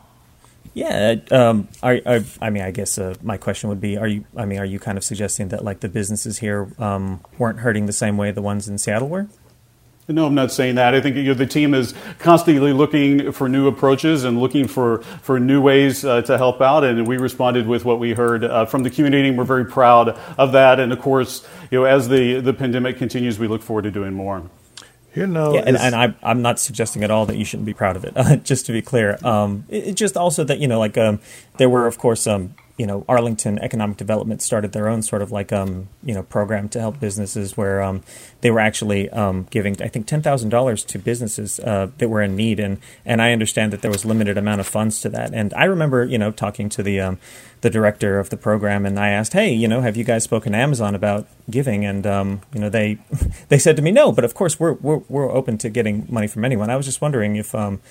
Yeah, 0.74 1.16
um, 1.32 1.68
are, 1.84 2.00
are, 2.06 2.22
I 2.42 2.50
mean, 2.50 2.64
I 2.64 2.72
guess 2.72 2.98
uh, 2.98 3.16
my 3.22 3.38
question 3.38 3.70
would 3.70 3.82
be: 3.82 3.98
Are 3.98 4.08
you? 4.08 4.26
I 4.38 4.46
mean, 4.46 4.60
are 4.60 4.66
you 4.66 4.80
kind 4.80 4.98
of 4.98 5.04
suggesting 5.04 5.50
that 5.50 5.66
like 5.66 5.82
the 5.82 5.90
businesses 5.90 6.38
here 6.38 6.72
um, 6.80 7.20
weren't 7.38 7.60
hurting 7.60 7.88
the 7.88 7.94
same 7.94 8.16
way 8.16 8.32
the 8.32 8.42
ones 8.42 8.70
in 8.70 8.78
Seattle 8.78 9.10
were? 9.10 9.28
No, 10.08 10.26
I'm 10.26 10.36
not 10.36 10.52
saying 10.52 10.76
that. 10.76 10.94
I 10.96 11.02
think 11.02 11.16
you 11.16 11.24
know, 11.24 11.34
the 11.34 11.46
team 11.46 11.74
is 11.74 11.94
constantly 12.20 12.74
looking 12.74 13.32
for 13.32 13.48
new 13.48 13.68
approaches 13.68 14.24
and 14.24 14.40
looking 14.40 14.68
for, 14.68 15.04
for 15.22 15.40
new 15.40 15.62
ways 15.62 16.04
uh, 16.04 16.22
to 16.24 16.38
help 16.38 16.62
out. 16.62 16.84
And 16.84 17.08
we 17.08 17.18
responded 17.18 17.68
with 17.68 17.86
what 17.86 18.00
we 18.00 18.14
heard 18.14 18.44
uh, 18.44 18.66
from 18.66 18.84
the 18.84 18.90
community. 18.90 19.30
And 19.30 19.38
we're 19.38 19.44
very 19.44 19.66
proud 19.66 20.10
of 20.38 20.54
that. 20.54 20.80
And 20.80 20.92
of 20.92 21.00
course, 21.00 21.48
you 21.70 21.80
know, 21.80 21.86
as 21.86 22.10
the, 22.10 22.42
the 22.42 22.54
pandemic 22.54 22.98
continues, 22.98 23.40
we 23.40 23.48
look 23.48 23.62
forward 23.62 23.84
to 23.84 23.92
doing 23.92 24.14
more. 24.14 24.44
You 25.14 25.28
know, 25.28 25.56
yeah, 25.56 25.64
and, 25.66 25.76
and 25.76 25.94
I, 25.94 26.14
I'm 26.24 26.42
not 26.42 26.58
suggesting 26.58 27.04
at 27.04 27.12
all 27.12 27.26
that 27.26 27.38
you 27.38 27.44
shouldn't 27.44 27.66
be 27.66 27.74
proud 27.74 27.98
of 27.98 28.06
it. 28.06 28.44
Just 28.44 28.66
to 28.68 28.72
be 28.72 28.82
clear, 28.82 29.18
um, 29.26 29.66
it, 29.68 29.90
it, 29.90 29.96
just 29.96 30.16
also 30.16 30.46
that 30.46 30.60
you 30.60 30.70
know, 30.70 30.80
like 30.80 30.98
um, 30.98 31.20
there 31.58 31.68
were, 31.68 31.86
of 31.86 31.98
course, 31.98 32.28
um, 32.28 32.56
you 32.78 32.86
know, 32.86 33.06
Arlington 33.08 33.60
Economic 33.60 33.98
Development 33.98 34.42
started 34.42 34.72
their 34.72 34.88
own 34.88 35.02
sort 35.02 35.22
of 35.22 35.32
like 35.32 35.52
um, 35.52 35.90
you 36.04 36.14
know 36.14 36.24
program 36.24 36.70
to 36.70 36.80
help 36.80 37.00
businesses 37.00 37.56
where 37.56 37.82
um, 37.82 38.04
they 38.42 38.52
were 38.52 38.60
actually 38.60 39.10
um, 39.10 39.48
giving 39.50 39.82
I 39.82 39.88
think 39.88 40.08
ten 40.08 40.22
thousand 40.22 40.50
dollars 40.50 40.84
to 40.86 41.00
businesses 41.00 41.60
uh, 41.60 41.90
that 41.98 42.10
were 42.10 42.22
in 42.22 42.36
need, 42.36 42.60
and 42.60 42.78
and 43.06 43.22
I 43.22 43.32
understand 43.34 43.74
that 43.74 43.82
there 43.82 43.92
was 43.92 44.06
limited 44.06 44.38
amount 44.38 44.62
of 44.62 44.68
funds 44.68 45.02
to 45.02 45.10
that. 45.10 45.34
And 45.34 45.54
I 45.54 45.66
remember 45.66 46.06
you 46.06 46.18
know 46.18 46.32
talking 46.32 46.70
to 46.70 46.84
the 46.84 47.00
um, 47.00 47.20
the 47.62 47.70
director 47.70 48.20
of 48.20 48.30
the 48.30 48.38
program, 48.38 48.86
and 48.86 49.00
I 49.00 49.10
asked, 49.10 49.34
hey, 49.34 49.52
you 49.54 49.68
know, 49.68 49.82
have 49.82 49.96
you 49.96 50.04
guys 50.04 50.24
spoken 50.24 50.54
to 50.54 50.58
Amazon 50.58 50.96
about 50.96 51.28
giving? 51.50 51.86
And 51.86 52.06
um, 52.06 52.42
you 52.54 52.60
know, 52.60 52.70
they 52.70 52.98
they 53.50 53.60
said 53.60 53.76
to 53.76 53.82
me, 53.82 53.92
no, 53.92 54.12
but 54.12 54.24
of 54.24 54.34
course 54.34 54.60
we're 54.60 54.74
we're 54.74 55.02
we're 55.08 55.32
open 55.32 55.58
to 55.60 55.70
getting 55.70 56.08
money 56.10 56.28
from 56.28 56.44
anyone. 56.44 56.70
I 56.70 56.76
was 56.76 56.86
just 56.86 57.02
wondering 57.02 57.36
if 57.36 57.54
um, 57.56 57.82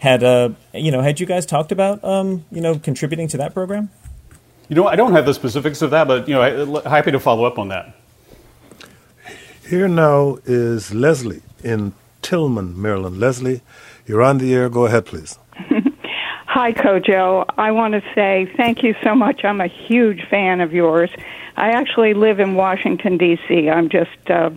had 0.00 0.24
uh, 0.24 0.50
you 0.74 0.90
know 0.90 1.00
had 1.00 1.20
you 1.20 1.26
guys 1.26 1.46
talked 1.46 1.72
about 1.72 2.02
um, 2.04 2.44
you 2.50 2.60
know 2.60 2.78
contributing 2.78 3.28
to 3.28 3.36
that 3.38 3.54
program? 3.54 3.90
You 4.70 4.76
know, 4.76 4.86
I 4.86 4.94
don't 4.94 5.12
have 5.14 5.26
the 5.26 5.34
specifics 5.34 5.82
of 5.82 5.90
that, 5.90 6.06
but 6.06 6.28
you 6.28 6.34
know, 6.34 6.80
happy 6.82 7.10
to 7.10 7.18
follow 7.18 7.44
up 7.44 7.58
on 7.58 7.68
that. 7.68 7.92
Here 9.68 9.88
now 9.88 10.38
is 10.44 10.94
Leslie 10.94 11.42
in 11.64 11.92
Tilghman, 12.22 12.76
Maryland. 12.76 13.18
Leslie, 13.18 13.62
you're 14.06 14.22
on 14.22 14.38
the 14.38 14.54
air. 14.54 14.68
Go 14.68 14.86
ahead, 14.86 15.06
please. 15.06 15.40
Hi, 16.46 16.72
Kojo. 16.72 17.46
I 17.58 17.72
want 17.72 17.94
to 17.94 18.02
say 18.14 18.48
thank 18.56 18.84
you 18.84 18.94
so 19.02 19.16
much. 19.16 19.44
I'm 19.44 19.60
a 19.60 19.66
huge 19.66 20.22
fan 20.28 20.60
of 20.60 20.72
yours. 20.72 21.10
I 21.56 21.70
actually 21.70 22.14
live 22.14 22.38
in 22.38 22.54
Washington, 22.54 23.18
D.C. 23.18 23.68
I'm 23.68 23.88
just 23.88 24.30
uh, 24.30 24.50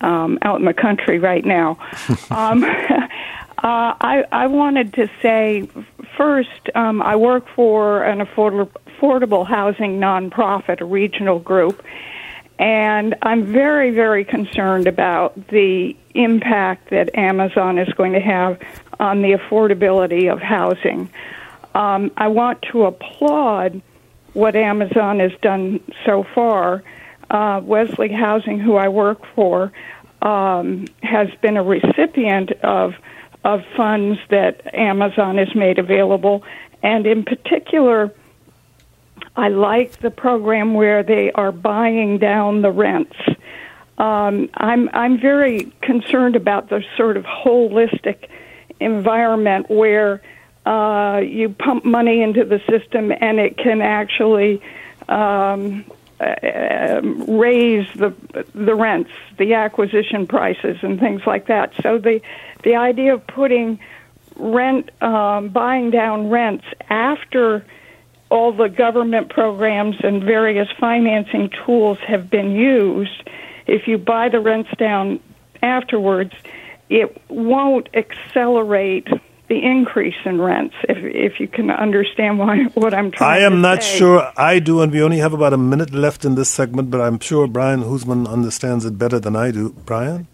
um, 0.00 0.38
out 0.40 0.58
in 0.58 0.64
the 0.64 0.72
country 0.72 1.18
right 1.18 1.44
now. 1.44 1.78
um, 2.30 2.64
uh, 3.62 3.92
I, 4.00 4.24
I 4.32 4.46
wanted 4.46 4.94
to 4.94 5.10
say 5.20 5.68
first, 6.16 6.70
um, 6.74 7.02
I 7.02 7.16
work 7.16 7.46
for 7.54 8.02
an 8.04 8.20
affordable, 8.20 9.46
housing 9.46 9.98
nonprofit, 9.98 10.80
a 10.80 10.84
regional 10.84 11.38
group, 11.38 11.84
and 12.58 13.14
I'm 13.22 13.46
very, 13.46 13.90
very 13.90 14.24
concerned 14.24 14.86
about 14.86 15.48
the 15.48 15.96
impact 16.14 16.90
that 16.90 17.14
Amazon 17.14 17.78
is 17.78 17.92
going 17.94 18.12
to 18.12 18.20
have 18.20 18.60
on 18.98 19.22
the 19.22 19.32
affordability 19.32 20.30
of 20.30 20.40
housing. 20.40 21.08
Um, 21.74 22.10
I 22.16 22.28
want 22.28 22.62
to 22.72 22.84
applaud 22.84 23.80
what 24.34 24.56
Amazon 24.56 25.20
has 25.20 25.32
done 25.40 25.80
so 26.04 26.24
far. 26.34 26.82
Uh, 27.30 27.60
Wesley 27.64 28.08
Housing, 28.08 28.58
who 28.58 28.76
I 28.76 28.88
work 28.88 29.24
for, 29.34 29.72
um, 30.20 30.86
has 31.02 31.28
been 31.40 31.56
a 31.56 31.62
recipient 31.62 32.52
of 32.62 32.94
of 33.44 33.62
funds 33.76 34.18
that 34.28 34.74
Amazon 34.74 35.38
has 35.38 35.54
made 35.54 35.78
available, 35.78 36.44
and 36.82 37.06
in 37.06 37.24
particular, 37.24 38.12
I 39.36 39.48
like 39.48 40.00
the 40.00 40.10
program 40.10 40.74
where 40.74 41.02
they 41.02 41.32
are 41.32 41.52
buying 41.52 42.18
down 42.18 42.62
the 42.62 42.70
rents. 42.70 43.16
Um, 43.98 44.48
I'm 44.54 44.88
I'm 44.92 45.20
very 45.20 45.72
concerned 45.82 46.36
about 46.36 46.68
the 46.68 46.82
sort 46.96 47.16
of 47.16 47.24
holistic 47.24 48.28
environment 48.80 49.70
where 49.70 50.22
uh, 50.66 51.20
you 51.22 51.50
pump 51.50 51.84
money 51.84 52.22
into 52.22 52.44
the 52.44 52.60
system 52.68 53.12
and 53.20 53.38
it 53.38 53.56
can 53.56 53.80
actually 53.82 54.62
um, 55.08 55.84
uh, 56.20 57.00
raise 57.02 57.86
the 57.96 58.14
the 58.54 58.74
rents, 58.74 59.10
the 59.38 59.54
acquisition 59.54 60.26
prices, 60.26 60.76
and 60.82 61.00
things 61.00 61.22
like 61.26 61.46
that. 61.46 61.72
So 61.82 61.98
the 61.98 62.20
the 62.62 62.76
idea 62.76 63.14
of 63.14 63.26
putting 63.26 63.80
rent, 64.36 64.90
um, 65.02 65.48
buying 65.48 65.90
down 65.90 66.28
rents 66.30 66.64
after 66.88 67.64
all 68.30 68.52
the 68.52 68.68
government 68.68 69.30
programs 69.30 69.96
and 70.02 70.22
various 70.22 70.68
financing 70.78 71.50
tools 71.64 71.98
have 72.06 72.30
been 72.30 72.52
used, 72.52 73.28
if 73.66 73.88
you 73.88 73.98
buy 73.98 74.28
the 74.28 74.40
rents 74.40 74.70
down 74.78 75.20
afterwards, 75.62 76.32
it 76.88 77.20
won't 77.28 77.88
accelerate 77.94 79.08
the 79.50 79.62
increase 79.62 80.20
in 80.24 80.40
rents. 80.40 80.76
If 80.88 80.98
if 80.98 81.40
you 81.40 81.48
can 81.48 81.70
understand 81.70 82.38
why 82.38 82.64
what 82.74 82.94
I'm 82.94 83.10
trying. 83.10 83.40
to 83.40 83.42
I 83.42 83.44
am 83.44 83.60
not 83.60 83.82
say. 83.82 83.98
sure 83.98 84.32
I 84.36 84.60
do, 84.60 84.80
and 84.80 84.92
we 84.92 85.02
only 85.02 85.18
have 85.18 85.34
about 85.34 85.52
a 85.52 85.58
minute 85.58 85.92
left 85.92 86.24
in 86.24 86.36
this 86.36 86.48
segment. 86.48 86.90
But 86.90 87.00
I'm 87.02 87.18
sure 87.18 87.46
Brian 87.48 87.82
Huseman 87.82 88.28
understands 88.28 88.84
it 88.86 88.96
better 88.96 89.18
than 89.18 89.36
I 89.36 89.50
do. 89.50 89.74
Brian. 89.84 90.28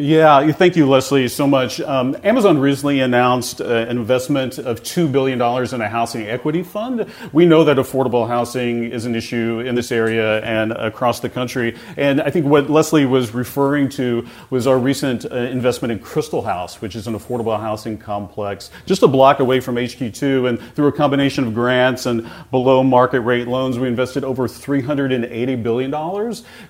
Yeah, 0.00 0.52
thank 0.52 0.76
you, 0.76 0.88
Leslie, 0.88 1.26
so 1.26 1.48
much. 1.48 1.80
Um, 1.80 2.16
Amazon 2.22 2.58
recently 2.58 3.00
announced 3.00 3.60
uh, 3.60 3.64
an 3.64 3.98
investment 3.98 4.56
of 4.56 4.80
$2 4.84 5.10
billion 5.10 5.42
in 5.42 5.80
a 5.80 5.88
housing 5.88 6.24
equity 6.24 6.62
fund. 6.62 7.06
We 7.32 7.46
know 7.46 7.64
that 7.64 7.78
affordable 7.78 8.28
housing 8.28 8.92
is 8.92 9.06
an 9.06 9.16
issue 9.16 9.58
in 9.58 9.74
this 9.74 9.90
area 9.90 10.40
and 10.42 10.70
across 10.70 11.18
the 11.18 11.28
country. 11.28 11.76
And 11.96 12.20
I 12.20 12.30
think 12.30 12.46
what 12.46 12.70
Leslie 12.70 13.06
was 13.06 13.34
referring 13.34 13.88
to 13.88 14.24
was 14.50 14.68
our 14.68 14.78
recent 14.78 15.24
uh, 15.24 15.34
investment 15.34 15.90
in 15.90 15.98
Crystal 15.98 16.42
House, 16.42 16.80
which 16.80 16.94
is 16.94 17.08
an 17.08 17.14
affordable 17.14 17.58
housing 17.58 17.98
complex 17.98 18.70
just 18.86 19.02
a 19.02 19.08
block 19.08 19.40
away 19.40 19.58
from 19.58 19.74
HQ2. 19.74 20.48
And 20.48 20.60
through 20.76 20.86
a 20.86 20.92
combination 20.92 21.44
of 21.48 21.54
grants 21.54 22.06
and 22.06 22.30
below 22.52 22.84
market 22.84 23.22
rate 23.22 23.48
loans, 23.48 23.80
we 23.80 23.88
invested 23.88 24.22
over 24.22 24.46
$380 24.46 25.60
billion 25.60 25.90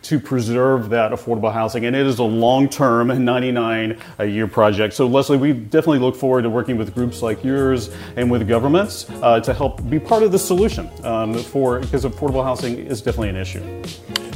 to 0.01 0.19
preserve 0.19 0.89
that 0.89 1.13
affordable 1.13 1.53
housing. 1.53 1.85
And 1.85 1.95
it 1.95 2.07
is 2.07 2.19
a 2.19 2.25
long 2.25 2.71
term 2.71 3.18
99 3.19 3.99
a 4.19 4.25
year 4.27 4.47
project. 4.47 4.95
So, 4.95 5.07
Leslie, 5.07 5.37
we 5.37 5.53
definitely 5.53 5.99
look 5.99 6.17
forward 6.17 6.43
to 6.43 6.51
working 6.51 6.77
with 6.77 6.95
groups 6.95 7.23
like 7.23 7.43
yours 7.45 7.91
and 8.17 8.31
with 8.31 8.49
governments 8.49 9.07
uh, 9.23 9.41
to 9.41 9.53
help 9.53 9.89
be 9.89 9.99
part 9.99 10.23
of 10.23 10.33
the 10.33 10.39
solution 10.39 10.91
um, 11.05 11.35
for 11.35 11.81
because 11.81 12.05
affordable 12.05 12.45
housing 12.45 12.79
is 12.79 13.03
definitely 13.03 13.31
an 13.31 13.37
issue. 13.37 13.83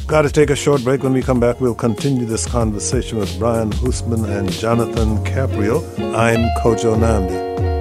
Got 0.07 0.23
to 0.23 0.31
take 0.31 0.51
a 0.51 0.57
short 0.57 0.83
break. 0.83 1.03
When 1.03 1.13
we 1.13 1.23
come 1.23 1.41
back, 1.41 1.61
we'll 1.61 1.75
continue 1.75 2.27
this 2.27 2.45
conversation 2.45 3.19
with 3.19 3.39
Brian 3.39 3.71
Huseman 3.71 4.29
and 4.29 4.51
Jonathan 4.51 5.25
Capriel. 5.25 5.83
I'm 6.15 6.49
Kojo 6.61 6.97
Nnamdi. 6.97 7.72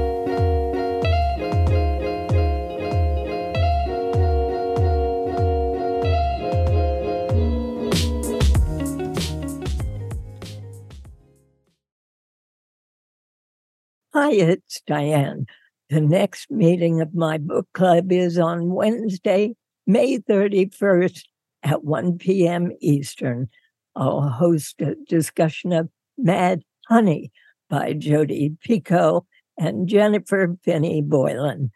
It's 14.39 14.81
Diane. 14.87 15.45
The 15.89 16.01
next 16.01 16.49
meeting 16.49 17.01
of 17.01 17.13
my 17.13 17.37
book 17.37 17.67
club 17.73 18.11
is 18.11 18.37
on 18.37 18.71
Wednesday, 18.71 19.55
May 19.85 20.19
31st 20.19 21.23
at 21.63 21.83
1 21.83 22.17
p.m. 22.17 22.71
Eastern. 22.79 23.49
I'll 23.95 24.21
host 24.21 24.81
a 24.81 24.95
discussion 25.07 25.73
of 25.73 25.89
Mad 26.17 26.61
Honey 26.87 27.31
by 27.69 27.93
Jodi 27.93 28.55
Picoult 28.65 29.25
and 29.57 29.87
Jennifer 29.87 30.57
Finney 30.63 31.01
Boylan, 31.01 31.71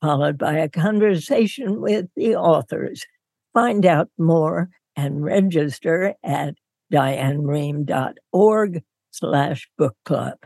followed 0.00 0.38
by 0.38 0.54
a 0.58 0.68
conversation 0.68 1.80
with 1.80 2.06
the 2.14 2.36
authors. 2.36 3.04
Find 3.52 3.84
out 3.84 4.08
more 4.16 4.68
and 4.94 5.24
register 5.24 6.14
at 6.22 6.54
dianerehm.org 6.92 8.82
slash 9.10 9.68
book 9.76 9.96
club. 10.04 10.36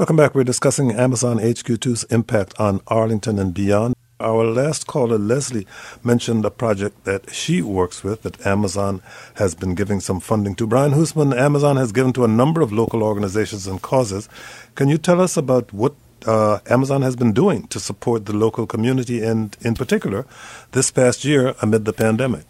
Welcome 0.00 0.16
back. 0.16 0.34
We're 0.34 0.44
discussing 0.44 0.92
Amazon 0.92 1.38
HQ2's 1.38 2.04
impact 2.04 2.58
on 2.58 2.80
Arlington 2.86 3.38
and 3.38 3.52
beyond. 3.52 3.94
Our 4.18 4.46
last 4.46 4.86
caller, 4.86 5.18
Leslie, 5.18 5.66
mentioned 6.02 6.42
a 6.46 6.50
project 6.50 7.04
that 7.04 7.34
she 7.34 7.60
works 7.60 8.02
with 8.02 8.22
that 8.22 8.46
Amazon 8.46 9.02
has 9.34 9.54
been 9.54 9.74
giving 9.74 10.00
some 10.00 10.18
funding 10.18 10.54
to. 10.54 10.66
Brian 10.66 10.92
Huseman, 10.92 11.38
Amazon 11.38 11.76
has 11.76 11.92
given 11.92 12.14
to 12.14 12.24
a 12.24 12.28
number 12.28 12.62
of 12.62 12.72
local 12.72 13.02
organizations 13.02 13.66
and 13.66 13.82
causes. 13.82 14.26
Can 14.74 14.88
you 14.88 14.96
tell 14.96 15.20
us 15.20 15.36
about 15.36 15.70
what 15.70 15.94
uh, 16.24 16.60
Amazon 16.70 17.02
has 17.02 17.14
been 17.14 17.34
doing 17.34 17.66
to 17.66 17.78
support 17.78 18.24
the 18.24 18.32
local 18.32 18.66
community 18.66 19.22
and, 19.22 19.54
in 19.60 19.74
particular, 19.74 20.24
this 20.72 20.90
past 20.90 21.26
year 21.26 21.54
amid 21.60 21.84
the 21.84 21.92
pandemic? 21.92 22.46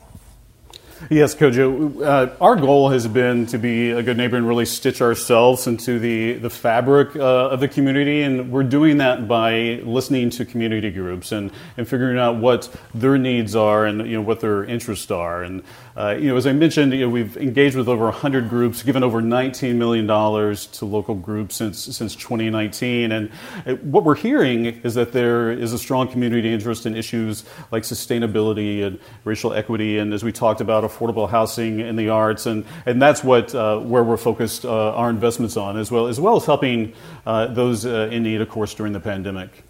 Yes, 1.09 1.35
Kojo. 1.35 2.03
Uh, 2.03 2.35
our 2.43 2.57
goal 2.57 2.91
has 2.91 3.09
been 3.09 3.47
to 3.47 3.59
be 3.59 3.91
a 3.91 4.03
good 4.03 4.19
neighbor 4.19 4.37
and 4.37 4.47
really 4.47 4.67
stitch 4.67 5.01
ourselves 5.01 5.67
into 5.67 5.99
the, 5.99 6.35
the 6.35 6.51
fabric 6.51 7.17
uh, 7.17 7.49
of 7.49 7.61
the 7.61 7.69
community. 7.69 8.23
And 8.23 8.53
we're 8.53 8.65
doing 8.65 8.99
that 8.99 9.27
by 9.27 9.81
listening 9.83 10.29
to 10.31 10.45
community 10.45 10.91
groups 10.91 11.33
and, 11.33 11.53
and 11.79 11.89
figuring 11.89 12.19
out 12.19 12.37
what 12.37 12.69
their 12.95 13.17
needs 13.17 13.57
are 13.57 13.87
and 13.87 14.07
you 14.07 14.17
know, 14.17 14.21
what 14.21 14.41
their 14.41 14.65
interests 14.65 15.11
are. 15.11 15.43
And 15.43 15.63
uh, 15.97 16.17
you 16.19 16.29
know, 16.29 16.37
as 16.37 16.47
I 16.47 16.53
mentioned, 16.53 16.93
you 16.93 17.01
know, 17.01 17.09
we've 17.09 17.37
engaged 17.37 17.77
with 17.77 17.89
over 17.89 18.05
100 18.05 18.49
groups, 18.49 18.83
given 18.83 19.03
over 19.03 19.21
19 19.21 19.79
million 19.79 20.07
dollars 20.07 20.67
to 20.67 20.85
local 20.85 21.15
groups 21.15 21.57
since 21.57 21.79
since 21.79 22.15
2019. 22.15 23.13
And 23.13 23.31
uh, 23.67 23.75
what 23.77 24.05
we're 24.05 24.15
hearing 24.15 24.67
is 24.67 24.95
that 24.95 25.13
there 25.13 25.51
is 25.51 25.73
a 25.73 25.79
strong 25.79 26.09
community 26.09 26.53
interest 26.53 26.87
in 26.87 26.95
issues 26.95 27.45
like 27.71 27.83
sustainability 27.83 28.85
and 28.85 28.99
racial 29.25 29.53
equity, 29.53 29.99
and 29.99 30.15
as 30.15 30.23
we 30.23 30.33
talked 30.33 30.61
about, 30.61 30.85
affordable 30.91 31.29
housing 31.29 31.81
and 31.81 31.99
the 31.99 32.09
arts, 32.09 32.47
and 32.47 32.65
and 32.87 33.01
that's 33.01 33.23
what 33.23 33.55
uh, 33.55 33.79
where 33.79 34.05
we're 34.05 34.17
focused 34.17 34.65
uh, 34.65 34.95
our 34.95 35.11
investments 35.11 35.57
on, 35.57 35.79
as 35.79 35.91
well 35.91 36.07
as 36.07 36.21
well 36.21 36.37
as 36.37 36.45
helping 36.45 36.93
uh, 37.27 37.47
those 37.47 37.85
in 37.85 38.23
need, 38.23 38.41
of 38.41 38.49
course, 38.49 38.75
during 38.75 38.93
the 38.93 39.01
pandemic. 39.01 39.65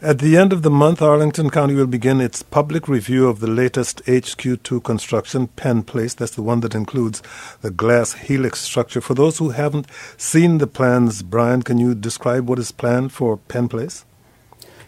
At 0.00 0.18
the 0.18 0.36
end 0.36 0.52
of 0.52 0.62
the 0.62 0.70
month, 0.70 1.02
Arlington 1.02 1.50
County 1.50 1.74
will 1.74 1.86
begin 1.86 2.20
its 2.20 2.42
public 2.42 2.88
review 2.88 3.28
of 3.28 3.40
the 3.40 3.46
latest 3.46 4.04
HQ2 4.04 4.82
construction, 4.82 5.48
Penn 5.48 5.82
Place. 5.82 6.14
That's 6.14 6.34
the 6.34 6.42
one 6.42 6.60
that 6.60 6.74
includes 6.74 7.22
the 7.60 7.70
glass 7.70 8.14
helix 8.14 8.60
structure. 8.60 9.00
For 9.00 9.14
those 9.14 9.38
who 9.38 9.50
haven't 9.50 9.86
seen 10.16 10.58
the 10.58 10.66
plans, 10.66 11.22
Brian, 11.22 11.62
can 11.62 11.78
you 11.78 11.94
describe 11.94 12.48
what 12.48 12.58
is 12.58 12.72
planned 12.72 13.12
for 13.12 13.36
Penn 13.36 13.68
Place? 13.68 14.04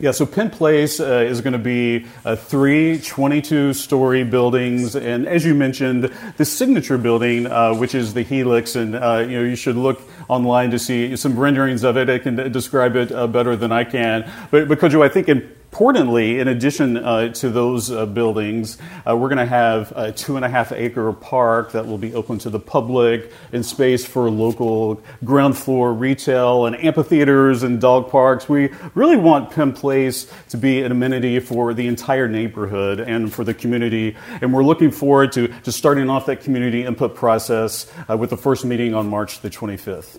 Yeah, 0.00 0.12
so 0.12 0.26
Penn 0.26 0.50
Place 0.50 1.00
uh, 1.00 1.26
is 1.28 1.40
going 1.40 1.55
to 1.55 1.59
be 1.59 2.07
uh, 2.25 2.37
three 2.37 3.00
22 3.00 3.73
story 3.75 4.23
buildings. 4.23 4.95
And 4.95 5.26
as 5.26 5.45
you 5.45 5.57
mentioned, 5.57 6.05
the 6.37 6.45
signature 6.45 6.97
building, 6.97 7.49
uh, 7.49 7.75
which 7.75 7.97
is 7.97 8.14
the 8.14 8.23
Helix, 8.23 8.76
and 8.76 8.95
uh, 8.95 9.26
you 9.28 9.38
know, 9.38 9.43
you 9.43 9.57
should 9.57 9.75
look 9.75 10.00
online 10.28 10.71
to 10.71 10.78
see 10.78 11.17
some 11.17 11.37
renderings 11.37 11.83
of 11.83 11.97
it. 11.97 12.09
I 12.09 12.21
can 12.21 12.37
describe 12.52 12.95
it 12.95 13.11
uh, 13.11 13.26
better 13.26 13.57
than 13.57 13.73
I 13.73 13.83
can. 13.83 14.31
But, 14.52 14.69
because 14.69 14.95
I 14.95 15.09
think 15.09 15.28
in 15.28 15.52
Importantly, 15.71 16.41
in 16.41 16.49
addition 16.49 16.97
uh, 16.97 17.29
to 17.35 17.51
those 17.51 17.91
uh, 17.91 18.07
buildings, 18.07 18.79
uh, 19.07 19.15
we're 19.15 19.29
going 19.29 19.37
to 19.39 19.47
have 19.47 19.93
a 19.95 20.11
two 20.11 20.37
and 20.37 20.45
a 20.45 20.49
half 20.49 20.73
acre 20.73 21.13
park 21.13 21.73
that 21.73 21.87
will 21.87 21.99
be 21.99 22.15
open 22.15 22.39
to 22.39 22.51
the 22.51 22.59
public 22.59 23.31
and 23.53 23.65
space 23.65 24.05
for 24.05 24.31
local 24.31 25.01
ground 25.25 25.59
floor 25.59 25.93
retail 25.93 26.65
and 26.65 26.75
amphitheaters 26.75 27.63
and 27.63 27.83
dog 27.83 28.11
parks. 28.11 28.49
We 28.49 28.71
really 28.95 29.17
want 29.17 29.51
Penn 29.51 29.73
Place 29.73 30.27
to 30.49 30.57
be 30.57 30.83
an 30.83 30.91
amenity 30.91 31.39
for 31.39 31.75
the 31.75 31.87
entire 31.87 32.29
neighborhood 32.29 32.99
and 32.99 33.33
for 33.33 33.45
the 33.45 33.55
community. 33.55 34.17
And 34.41 34.55
we're 34.55 34.65
looking 34.65 34.91
forward 34.91 35.33
to, 35.33 35.49
to 35.49 35.71
starting 35.71 36.09
off 36.09 36.27
that 36.27 36.41
community 36.41 36.83
input 36.83 37.15
process 37.15 37.93
uh, 38.09 38.17
with 38.17 38.31
the 38.31 38.39
first 38.39 38.65
meeting 38.65 38.95
on 38.95 39.07
March 39.07 39.43
the 39.43 39.51
25th. 39.51 40.19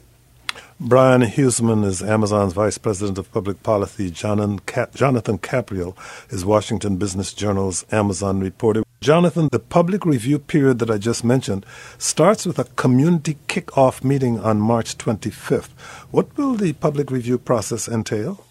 Brian 0.81 1.23
Huseman 1.23 1.83
is 1.83 2.01
Amazon's 2.01 2.53
Vice 2.53 2.77
President 2.77 3.17
of 3.17 3.29
Public 3.33 3.61
Policy. 3.63 4.09
Jonathan 4.09 4.59
Capriel 4.59 5.97
is 6.29 6.45
Washington 6.45 6.95
Business 6.95 7.33
Journal's 7.33 7.83
Amazon 7.91 8.39
reporter. 8.39 8.83
Jonathan, 9.01 9.49
the 9.51 9.59
public 9.59 10.05
review 10.05 10.39
period 10.39 10.79
that 10.79 10.89
I 10.89 10.97
just 10.97 11.25
mentioned 11.25 11.65
starts 11.97 12.45
with 12.45 12.57
a 12.59 12.63
community 12.63 13.37
kickoff 13.49 14.05
meeting 14.05 14.39
on 14.39 14.61
March 14.61 14.97
25th. 14.97 15.71
What 16.11 16.37
will 16.37 16.55
the 16.55 16.71
public 16.71 17.11
review 17.11 17.37
process 17.39 17.89
entail? 17.89 18.45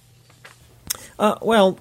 Uh, 1.18 1.36
well, 1.40 1.78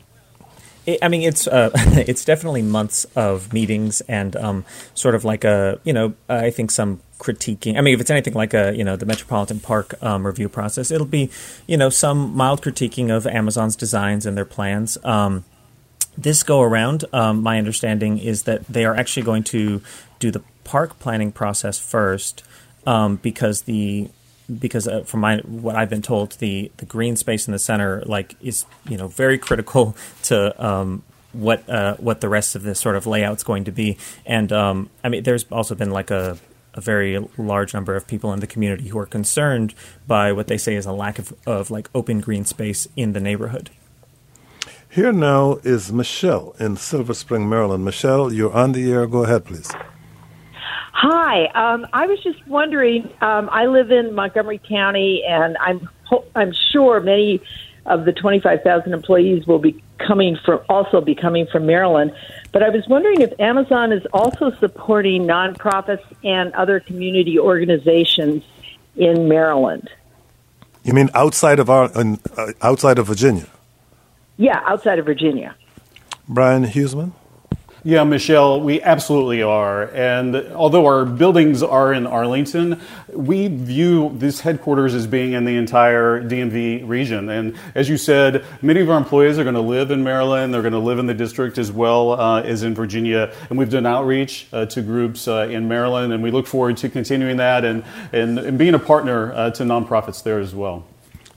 I 1.01 1.07
mean, 1.09 1.23
it's 1.23 1.47
uh, 1.47 1.71
it's 1.75 2.23
definitely 2.23 2.61
months 2.61 3.05
of 3.15 3.51
meetings 3.51 4.01
and 4.01 4.35
um, 4.35 4.65
sort 4.93 5.15
of 5.15 5.25
like 5.25 5.43
a 5.43 5.79
you 5.83 5.93
know 5.93 6.13
I 6.29 6.49
think 6.49 6.71
some 6.71 7.01
critiquing. 7.19 7.77
I 7.77 7.81
mean, 7.81 7.93
if 7.93 8.01
it's 8.01 8.09
anything 8.09 8.33
like 8.33 8.53
a 8.53 8.75
you 8.75 8.83
know 8.83 8.95
the 8.95 9.05
Metropolitan 9.05 9.59
Park 9.59 10.01
um, 10.01 10.25
review 10.25 10.49
process, 10.49 10.91
it'll 10.91 11.07
be 11.07 11.29
you 11.67 11.77
know 11.77 11.89
some 11.89 12.35
mild 12.35 12.61
critiquing 12.61 13.15
of 13.15 13.27
Amazon's 13.27 13.75
designs 13.75 14.25
and 14.25 14.37
their 14.37 14.45
plans. 14.45 14.97
Um, 15.03 15.43
this 16.17 16.41
go 16.41 16.61
around, 16.61 17.05
um, 17.13 17.43
my 17.43 17.59
understanding 17.59 18.17
is 18.17 18.43
that 18.43 18.65
they 18.65 18.85
are 18.85 18.95
actually 18.95 19.23
going 19.23 19.43
to 19.43 19.81
do 20.19 20.31
the 20.31 20.41
park 20.63 20.97
planning 20.99 21.31
process 21.31 21.77
first 21.77 22.43
um, 22.87 23.17
because 23.17 23.63
the 23.63 24.09
because 24.59 24.87
uh, 24.87 25.01
from 25.01 25.21
my 25.21 25.37
what 25.39 25.75
I've 25.75 25.89
been 25.89 26.01
told, 26.01 26.31
the 26.33 26.71
the 26.77 26.85
green 26.85 27.15
space 27.15 27.47
in 27.47 27.51
the 27.51 27.59
center 27.59 28.03
like 28.05 28.35
is 28.41 28.65
you 28.87 28.97
know 28.97 29.07
very 29.07 29.37
critical 29.37 29.95
to 30.23 30.65
um, 30.65 31.03
what 31.33 31.67
uh, 31.69 31.95
what 31.95 32.21
the 32.21 32.29
rest 32.29 32.55
of 32.55 32.63
this 32.63 32.79
sort 32.79 32.95
of 32.95 33.05
layout's 33.05 33.43
going 33.43 33.63
to 33.65 33.71
be. 33.71 33.97
And 34.25 34.51
um, 34.51 34.89
I 35.03 35.09
mean, 35.09 35.23
there's 35.23 35.45
also 35.51 35.75
been 35.75 35.91
like 35.91 36.11
a 36.11 36.37
a 36.73 36.81
very 36.81 37.17
large 37.37 37.73
number 37.73 37.95
of 37.95 38.05
people 38.07 38.31
in 38.31 38.39
the 38.39 38.47
community 38.47 38.89
who 38.89 38.99
are 38.99 39.07
concerned 39.07 39.73
by 40.05 40.31
what 40.31 40.47
they 40.47 40.59
say 40.59 40.75
is 40.75 40.85
a 40.85 40.91
lack 40.91 41.17
of, 41.17 41.33
of 41.47 41.71
like 41.71 41.89
open 41.95 42.21
green 42.21 42.45
space 42.45 42.87
in 42.95 43.13
the 43.13 43.19
neighborhood. 43.19 43.71
Here 44.89 45.11
now 45.11 45.59
is 45.63 45.91
Michelle 45.91 46.55
in 46.59 46.77
Silver 46.77 47.13
Spring, 47.13 47.49
Maryland. 47.49 47.83
Michelle, 47.83 48.31
you're 48.31 48.53
on 48.53 48.71
the 48.71 48.91
air. 48.91 49.07
Go 49.07 49.23
ahead, 49.23 49.45
please. 49.45 49.69
Hi. 50.99 51.45
Um, 51.53 51.85
I 51.93 52.07
was 52.07 52.23
just 52.23 52.45
wondering. 52.47 53.03
Um, 53.21 53.49
I 53.51 53.67
live 53.67 53.91
in 53.91 54.15
Montgomery 54.15 54.59
County, 54.67 55.23
and 55.23 55.55
I'm 55.59 55.87
I'm 56.35 56.51
sure 56.71 56.99
many 56.99 57.39
of 57.85 58.05
the 58.05 58.11
25,000 58.11 58.93
employees 58.93 59.45
will 59.45 59.59
be 59.59 59.79
coming 59.99 60.39
from 60.43 60.61
also 60.69 60.99
be 60.99 61.13
coming 61.13 61.45
from 61.45 61.67
Maryland. 61.67 62.13
But 62.51 62.63
I 62.63 62.69
was 62.69 62.87
wondering 62.87 63.21
if 63.21 63.31
Amazon 63.39 63.91
is 63.91 64.07
also 64.11 64.49
supporting 64.55 65.27
nonprofits 65.27 66.03
and 66.23 66.51
other 66.53 66.79
community 66.79 67.37
organizations 67.37 68.43
in 68.95 69.27
Maryland. 69.27 69.91
You 70.83 70.93
mean 70.93 71.11
outside 71.13 71.59
of 71.59 71.69
our 71.69 71.91
uh, 71.93 72.53
outside 72.63 72.97
of 72.97 73.05
Virginia? 73.05 73.45
Yeah, 74.37 74.63
outside 74.65 74.97
of 74.97 75.05
Virginia. 75.05 75.55
Brian 76.27 76.65
Huseman. 76.65 77.11
Yeah, 77.87 78.03
Michelle, 78.03 78.59
we 78.59 78.81
absolutely 78.81 79.41
are. 79.41 79.83
And 79.95 80.35
although 80.35 80.87
our 80.87 81.05
buildings 81.05 81.63
are 81.63 81.93
in 81.93 82.05
Arlington, 82.05 82.81
we 83.13 83.47
view 83.47 84.11
this 84.13 84.41
headquarters 84.41 84.93
as 84.93 85.07
being 85.07 85.31
in 85.31 85.45
the 85.45 85.55
entire 85.55 86.21
DMV 86.21 86.85
region. 86.85 87.29
And 87.29 87.55
as 87.75 87.87
you 87.87 87.95
said, 87.95 88.43
many 88.61 88.81
of 88.81 88.89
our 88.89 88.97
employees 88.97 89.39
are 89.39 89.43
going 89.43 89.55
to 89.55 89.61
live 89.61 89.89
in 89.89 90.03
Maryland. 90.03 90.53
They're 90.53 90.61
going 90.61 90.73
to 90.73 90.79
live 90.79 90.99
in 90.99 91.05
the 91.05 91.13
district 91.13 91.57
as 91.57 91.71
well 91.71 92.19
uh, 92.19 92.41
as 92.41 92.61
in 92.61 92.75
Virginia. 92.75 93.33
And 93.49 93.57
we've 93.57 93.69
done 93.69 93.85
outreach 93.85 94.47
uh, 94.51 94.65
to 94.65 94.81
groups 94.81 95.25
uh, 95.29 95.47
in 95.49 95.69
Maryland, 95.69 96.11
and 96.11 96.21
we 96.21 96.29
look 96.29 96.45
forward 96.45 96.75
to 96.75 96.89
continuing 96.89 97.37
that 97.37 97.63
and, 97.63 97.85
and, 98.11 98.37
and 98.37 98.57
being 98.57 98.73
a 98.73 98.79
partner 98.79 99.31
uh, 99.31 99.51
to 99.51 99.63
nonprofits 99.63 100.23
there 100.23 100.41
as 100.41 100.53
well. 100.53 100.83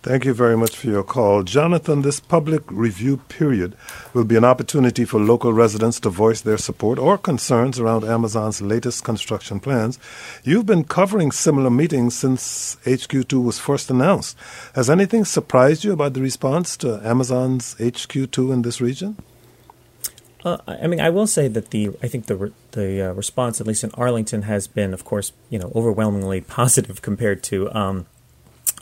Thank 0.03 0.25
you 0.25 0.33
very 0.33 0.57
much 0.57 0.77
for 0.77 0.87
your 0.87 1.03
call. 1.03 1.43
Jonathan, 1.43 2.01
this 2.01 2.21
public 2.21 2.63
review 2.71 3.19
period 3.29 3.77
will 4.15 4.25
be 4.25 4.35
an 4.35 4.47
opportunity 4.47 5.05
for 5.05 5.21
local 5.21 5.53
residents 5.53 6.01
to 6.01 6.09
voice 6.09 6.41
their 6.41 6.57
support 6.57 6.99
or 6.99 7.19
concerns 7.19 7.79
around 7.79 8.05
Amazon's 8.05 8.63
latest 8.63 9.05
construction 9.05 9.61
plans. 9.61 9.99
You've 10.43 10.65
been 10.65 10.85
covering 10.85 11.33
similar 11.33 11.69
meetings 11.69 12.17
since 12.17 12.77
HQ2 12.87 13.45
was 13.45 13.59
first 13.59 13.91
announced. 13.91 14.39
Has 14.75 14.89
anything 14.89 15.27
surprised 15.27 15.85
you 15.85 15.93
about 15.93 16.15
the 16.15 16.23
response 16.23 16.79
to 16.79 16.99
Amazon's 17.07 17.75
HQ2 17.75 18.55
in 18.55 18.63
this 18.63 18.81
region? 18.81 19.19
Uh, 20.43 20.57
I 20.67 20.87
mean, 20.87 21.01
I 21.01 21.11
will 21.11 21.27
say 21.27 21.49
that 21.49 21.73
the 21.73 21.91
I 22.03 22.09
think 22.09 22.25
the 22.25 22.37
re- 22.37 22.53
the 22.71 23.11
uh, 23.11 23.13
response, 23.13 23.61
at 23.61 23.67
least 23.67 23.85
in 23.85 23.91
Arlington, 23.93 24.43
has 24.43 24.67
been, 24.67 24.95
of 24.95 25.05
course, 25.05 25.33
you 25.51 25.59
know, 25.59 25.71
overwhelmingly 25.75 26.41
positive 26.59 27.03
compared 27.03 27.43
to 27.45 27.71
um, 27.75 28.07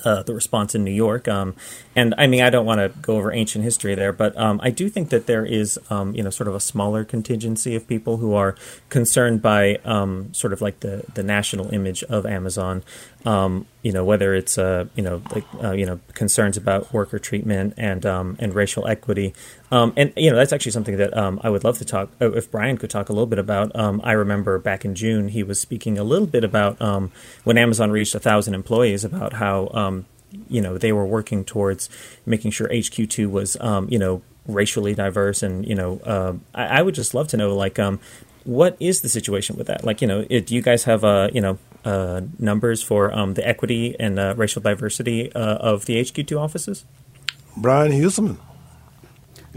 uh, 0.09 0.23
the 0.23 0.35
response 0.35 0.75
in 0.75 0.85
New 0.85 0.91
York. 0.91 1.29
Um, 1.29 1.55
and 1.99 2.15
I 2.17 2.29
mean, 2.29 2.43
I 2.43 2.51
don't 2.51 2.65
want 2.65 2.79
to 2.79 2.97
go 3.01 3.17
over 3.17 3.33
ancient 3.33 3.65
history 3.65 3.97
there, 3.97 4.13
but 4.13 4.39
um, 4.39 4.61
I 4.63 4.71
do 4.71 4.89
think 4.89 5.09
that 5.11 5.27
there 5.27 5.45
is, 5.45 5.81
um, 5.91 6.15
you 6.15 6.23
know, 6.23 6.31
sort 6.31 6.47
of 6.47 6.55
a 6.55 6.61
smaller 6.61 7.05
contingency 7.05 7.75
of 7.75 7.89
people 7.89 8.19
who 8.19 8.35
are 8.35 8.55
concerned 8.89 9.43
by 9.43 9.81
um, 9.85 10.33
sort 10.33 10.53
of 10.53 10.61
like 10.61 10.79
the, 10.79 11.03
the 11.15 11.25
national 11.25 11.75
image 11.75 12.05
of 12.05 12.25
Amazon. 12.25 12.85
Um, 13.27 13.67
you 13.83 13.91
know, 13.91 14.05
whether 14.05 14.33
it's 14.33 14.59
uh, 14.59 14.87
you 14.95 15.03
know 15.03 15.21
like 15.35 15.45
uh, 15.61 15.73
you 15.73 15.87
know 15.87 15.99
concerns 16.15 16.57
about 16.57 16.93
worker 16.93 17.19
treatment 17.19 17.75
and 17.77 18.07
um, 18.07 18.37
and 18.39 18.55
racial 18.55 18.87
equity, 18.87 19.35
and 19.73 20.13
you 20.17 20.31
know 20.31 20.37
that's 20.37 20.53
actually 20.53 20.73
something 20.73 20.99
that 20.99 21.19
I 21.19 21.51
would 21.51 21.65
love 21.65 21.79
to 21.79 21.85
talk. 21.85 22.11
Uh, 22.21 22.31
if 22.31 22.49
Brian 22.49 22.77
could 22.79 22.91
talk 22.91 23.09
a 23.09 23.13
little 23.13 23.27
bit 23.27 23.41
about, 23.41 23.73
I 23.75 24.13
remember 24.13 24.57
back 24.61 24.85
in 24.85 24.95
June 24.95 25.29
he 25.29 25.43
was 25.43 25.61
speaking 25.61 25.99
a 25.99 26.05
little 26.05 26.29
bit 26.29 26.45
about 26.45 26.79
when 27.43 27.59
Amazon 27.59 27.91
reached 27.91 28.15
a 28.15 28.21
thousand 28.21 28.55
employees 28.55 29.05
about 29.05 29.33
how 29.33 30.05
you 30.49 30.61
know 30.61 30.79
they 30.79 30.93
were 30.93 31.07
working 31.07 31.45
towards 31.45 31.89
making 32.27 32.51
sure 32.51 32.69
HQ2 32.69 33.31
was 33.31 33.57
um, 33.61 33.89
you 33.91 33.99
know 33.99 34.23
racially 34.47 34.95
diverse 34.95 35.43
and 35.43 35.67
you 35.67 35.75
know 35.75 36.01
uh, 36.05 36.33
I, 36.55 36.79
I, 36.79 36.83
would 36.83 36.95
just 36.95 37.15
love 37.15 37.29
to 37.29 37.37
know 37.37 37.55
like 37.55 37.79
um, 37.79 38.01
what 38.45 38.77
is 38.81 39.03
the 39.03 39.11
situation 39.11 39.57
with 39.57 39.67
that? 39.67 39.85
Like 39.85 40.01
you 40.01 40.09
know 40.09 40.27
it, 40.31 40.47
do 40.47 40.55
you 40.55 40.63
guys 40.63 40.85
have 40.85 41.05
uh, 41.05 41.29
you 41.33 41.41
know 41.41 41.59
uh, 41.85 42.23
numbers 42.39 42.83
for 42.83 43.13
um, 43.13 43.35
the 43.35 43.47
equity 43.47 43.95
and 44.01 44.19
uh, 44.19 44.35
racial 44.37 44.63
diversity 44.63 45.33
uh, 45.33 45.57
of 45.57 45.85
the 45.85 46.01
HQ2 46.01 46.41
offices? 46.41 46.85
Brian 47.57 47.93
Huseman 47.93 48.39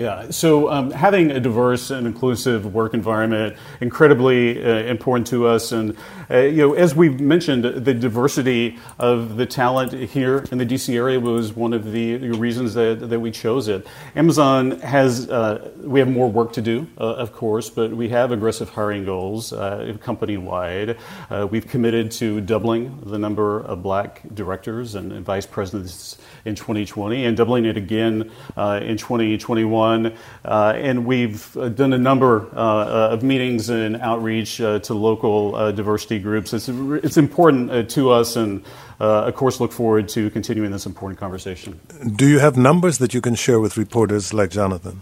yeah, 0.01 0.31
so 0.31 0.71
um, 0.71 0.89
having 0.89 1.29
a 1.29 1.39
diverse 1.39 1.91
and 1.91 2.07
inclusive 2.07 2.73
work 2.73 2.95
environment 2.95 3.55
incredibly 3.81 4.63
uh, 4.63 4.79
important 4.85 5.27
to 5.27 5.45
us, 5.45 5.71
and 5.71 5.95
uh, 6.31 6.39
you 6.39 6.57
know, 6.57 6.73
as 6.73 6.95
we've 6.95 7.19
mentioned, 7.19 7.63
the 7.63 7.93
diversity 7.93 8.79
of 8.97 9.37
the 9.37 9.45
talent 9.45 9.93
here 9.93 10.43
in 10.51 10.57
the 10.57 10.65
DC 10.65 10.91
area 10.95 11.19
was 11.19 11.53
one 11.53 11.71
of 11.71 11.91
the 11.91 12.17
reasons 12.31 12.73
that, 12.73 13.09
that 13.11 13.19
we 13.19 13.29
chose 13.29 13.67
it. 13.67 13.85
Amazon 14.15 14.79
has 14.79 15.29
uh, 15.29 15.69
we 15.77 15.99
have 15.99 16.09
more 16.09 16.31
work 16.31 16.51
to 16.53 16.63
do, 16.63 16.87
uh, 16.97 17.03
of 17.03 17.31
course, 17.31 17.69
but 17.69 17.91
we 17.91 18.09
have 18.09 18.31
aggressive 18.31 18.69
hiring 18.69 19.05
goals 19.05 19.53
uh, 19.53 19.95
company 20.01 20.37
wide. 20.37 20.97
Uh, 21.29 21.47
we've 21.51 21.67
committed 21.67 22.09
to 22.09 22.41
doubling 22.41 22.99
the 23.05 23.19
number 23.19 23.59
of 23.59 23.83
Black 23.83 24.23
directors 24.33 24.95
and, 24.95 25.11
and 25.11 25.23
vice 25.23 25.45
presidents 25.45 26.17
in 26.45 26.55
2020, 26.55 27.25
and 27.25 27.37
doubling 27.37 27.65
it 27.65 27.77
again 27.77 28.31
in 28.57 28.97
2021 28.97 30.13
uh, 30.43 30.73
and 30.75 31.05
we've 31.05 31.55
uh, 31.57 31.69
done 31.69 31.93
a 31.93 31.97
number 31.97 32.47
uh, 32.55 33.09
of 33.13 33.23
meetings 33.23 33.69
and 33.69 33.97
outreach 33.97 34.57
to 34.57 34.93
local 34.93 35.71
diversity 35.73 36.19
groups. 36.19 36.53
It's, 36.53 36.69
it's 36.69 37.17
important 37.17 37.89
to 37.91 38.11
us, 38.11 38.35
and 38.35 38.63
of 38.99 39.35
course, 39.35 39.59
look 39.59 39.71
forward 39.71 40.07
to 40.09 40.29
continuing 40.31 40.71
this 40.71 40.85
important 40.85 41.19
conversation. 41.19 41.79
Do 42.15 42.27
you 42.27 42.39
have 42.39 42.57
numbers 42.57 42.97
that 42.99 43.13
you 43.13 43.21
can 43.21 43.35
share 43.35 43.59
with 43.59 43.77
reporters 43.77 44.33
like 44.33 44.51
Jonathan? 44.51 45.01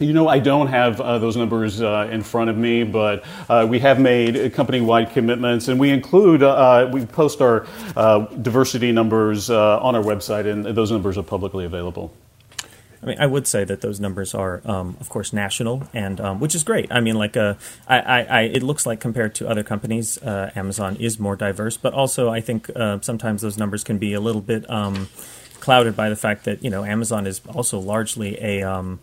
You 0.00 0.14
know, 0.14 0.26
I 0.26 0.38
don't 0.38 0.68
have 0.68 1.00
uh, 1.00 1.18
those 1.18 1.36
numbers 1.36 1.82
uh, 1.82 2.08
in 2.10 2.22
front 2.22 2.48
of 2.48 2.56
me, 2.56 2.82
but 2.82 3.24
uh, 3.48 3.66
we 3.68 3.78
have 3.80 4.00
made 4.00 4.54
company-wide 4.54 5.10
commitments, 5.10 5.68
and 5.68 5.78
we 5.78 5.90
include 5.90 6.40
we 6.92 7.04
post 7.06 7.42
our 7.42 7.66
diversity 8.40 8.90
numbers 8.90 9.50
on 9.50 9.94
our 9.94 10.02
website, 10.02 10.50
and 10.50 10.64
those 10.64 10.90
numbers 10.90 11.18
are 11.18 11.22
publicly 11.22 11.64
available. 11.64 12.12
I 13.02 13.06
mean, 13.06 13.16
I 13.18 13.26
would 13.26 13.48
say 13.48 13.64
that 13.64 13.80
those 13.80 13.98
numbers 13.98 14.32
are, 14.32 14.62
um, 14.64 14.96
of 15.00 15.08
course, 15.08 15.32
national, 15.32 15.88
and 15.92 16.20
um, 16.20 16.38
which 16.38 16.54
is 16.54 16.62
great. 16.62 16.92
I 16.92 17.00
mean, 17.00 17.16
like, 17.16 17.36
uh, 17.36 17.54
I, 17.88 17.98
I, 17.98 18.22
I, 18.22 18.40
it 18.42 18.62
looks 18.62 18.86
like 18.86 19.00
compared 19.00 19.34
to 19.36 19.48
other 19.48 19.64
companies, 19.64 20.18
uh, 20.18 20.52
Amazon 20.54 20.96
is 20.96 21.18
more 21.18 21.34
diverse, 21.34 21.76
but 21.76 21.94
also 21.94 22.30
I 22.30 22.40
think 22.40 22.70
uh, 22.76 23.00
sometimes 23.00 23.42
those 23.42 23.58
numbers 23.58 23.82
can 23.82 23.98
be 23.98 24.12
a 24.12 24.20
little 24.20 24.40
bit 24.40 24.70
um, 24.70 25.08
clouded 25.58 25.96
by 25.96 26.10
the 26.10 26.16
fact 26.16 26.44
that 26.44 26.62
you 26.62 26.70
know 26.70 26.84
Amazon 26.84 27.26
is 27.26 27.40
also 27.52 27.80
largely 27.80 28.40
a 28.40 28.62
um, 28.62 29.00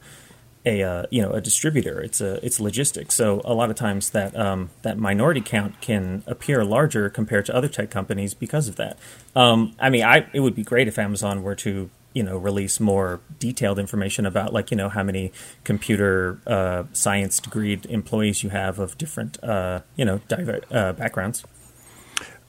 a 0.66 0.84
uh, 0.84 1.06
you 1.10 1.22
know 1.22 1.32
a 1.32 1.42
distributor. 1.42 2.02
It's 2.02 2.22
a 2.22 2.44
it's 2.46 2.60
logistics. 2.60 3.16
So 3.16 3.42
a 3.46 3.54
lot 3.54 3.70
of 3.70 3.76
times 3.76 4.10
that 4.12 4.36
um, 4.38 4.70
that 4.82 4.98
minority 4.98 5.42
count 5.42 5.80
can 5.82 6.24
appear 6.28 6.64
larger 6.64 7.10
compared 7.10 7.46
to 7.48 7.56
other 7.56 7.68
tech 7.68 7.90
companies 7.90 8.34
because 8.34 8.68
of 8.68 8.76
that. 8.76 8.98
Um, 9.36 9.76
I 9.80 9.90
mean, 9.90 10.04
I 10.04 10.28
it 10.34 10.42
would 10.42 10.56
be 10.56 10.64
great 10.64 10.88
if 10.88 11.00
Amazon 11.00 11.44
were 11.44 11.56
to 11.56 11.90
you 12.14 12.24
know 12.24 12.38
release 12.38 12.80
more 12.80 13.22
detailed 13.40 13.80
information 13.80 14.26
about 14.26 14.54
like 14.54 14.72
you 14.72 14.78
know 14.78 14.90
how 14.90 15.04
many 15.04 15.32
computer 15.64 16.40
uh, 16.48 16.84
science 16.94 17.40
degree 17.40 17.80
employees 17.90 18.44
you 18.44 18.50
have 18.50 18.80
of 18.80 18.98
different 18.98 19.42
uh, 19.44 19.82
you 19.96 20.06
know 20.06 20.20
diver- 20.28 20.62
uh, 20.72 20.94
backgrounds. 20.94 21.44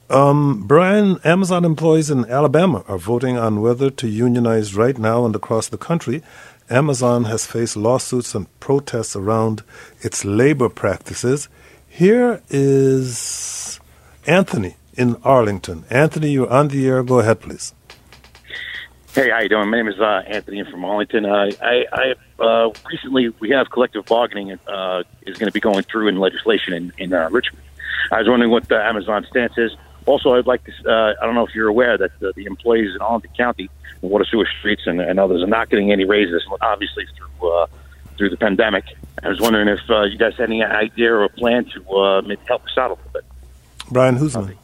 Um, 0.09 0.67
Brian, 0.67 1.19
Amazon 1.23 1.63
employees 1.63 2.09
in 2.09 2.25
Alabama 2.25 2.83
are 2.89 2.97
voting 2.97 3.37
on 3.37 3.61
whether 3.61 3.89
to 3.89 4.09
unionize 4.09 4.75
right 4.75 4.97
now 4.97 5.23
and 5.23 5.33
across 5.33 5.69
the 5.69 5.77
country. 5.77 6.21
Amazon 6.69 7.25
has 7.25 7.45
faced 7.45 7.75
lawsuits 7.75 8.33
and 8.35 8.47
protests 8.59 9.15
around 9.15 9.63
its 10.01 10.23
labor 10.23 10.69
practices. 10.69 11.49
Here 11.87 12.41
is 12.49 13.79
Anthony 14.25 14.77
in 14.95 15.17
Arlington. 15.23 15.83
Anthony, 15.89 16.31
you're 16.31 16.51
on 16.51 16.69
the 16.69 16.87
air. 16.87 17.03
Go 17.03 17.19
ahead, 17.19 17.41
please. 17.41 17.73
Hey, 19.13 19.29
how 19.29 19.39
you 19.39 19.49
doing? 19.49 19.69
My 19.69 19.75
name 19.75 19.89
is 19.89 19.99
uh, 19.99 20.23
Anthony 20.25 20.63
from 20.63 20.85
Arlington. 20.85 21.25
Uh, 21.25 21.51
I, 21.61 21.85
I 21.91 22.41
uh, 22.41 22.71
recently 22.89 23.27
we 23.39 23.49
have 23.49 23.69
collective 23.69 24.05
bargaining 24.05 24.57
uh, 24.67 25.03
is 25.23 25.37
going 25.37 25.49
to 25.49 25.53
be 25.53 25.59
going 25.59 25.83
through 25.83 26.07
in 26.07 26.17
legislation 26.17 26.73
in, 26.73 26.93
in 26.97 27.13
uh, 27.13 27.29
Richmond. 27.29 27.61
I 28.09 28.19
was 28.19 28.29
wondering 28.29 28.51
what 28.51 28.69
the 28.69 28.81
Amazon 28.81 29.25
stance 29.29 29.57
is. 29.57 29.75
Also, 30.05 30.33
I'd 30.33 30.47
like 30.47 30.63
to. 30.65 30.71
Uh, 30.85 31.13
I 31.21 31.25
don't 31.25 31.35
know 31.35 31.45
if 31.45 31.53
you're 31.53 31.67
aware 31.67 31.97
that 31.97 32.11
the, 32.19 32.33
the 32.35 32.45
employees 32.45 32.95
in 32.95 33.01
Arlington 33.01 33.31
County, 33.37 33.69
Water 34.01 34.25
Sewer 34.25 34.47
Streets, 34.59 34.83
and, 34.85 34.99
and 34.99 35.19
others 35.19 35.43
are 35.43 35.47
not 35.47 35.69
getting 35.69 35.91
any 35.91 36.05
raises, 36.05 36.43
obviously 36.61 37.05
through 37.15 37.51
uh, 37.51 37.67
through 38.17 38.29
the 38.29 38.37
pandemic. 38.37 38.85
I 39.23 39.29
was 39.29 39.39
wondering 39.39 39.67
if 39.67 39.79
uh, 39.89 40.03
you 40.03 40.17
guys 40.17 40.35
had 40.37 40.49
any 40.49 40.63
idea 40.63 41.13
or 41.13 41.23
a 41.25 41.29
plan 41.29 41.65
to 41.65 41.95
uh, 41.95 42.21
maybe 42.21 42.41
help 42.47 42.63
us 42.65 42.77
out 42.77 42.91
a 42.91 42.93
little 42.93 43.11
bit. 43.13 43.25
Brian 43.91 44.17
Huseman. 44.17 44.55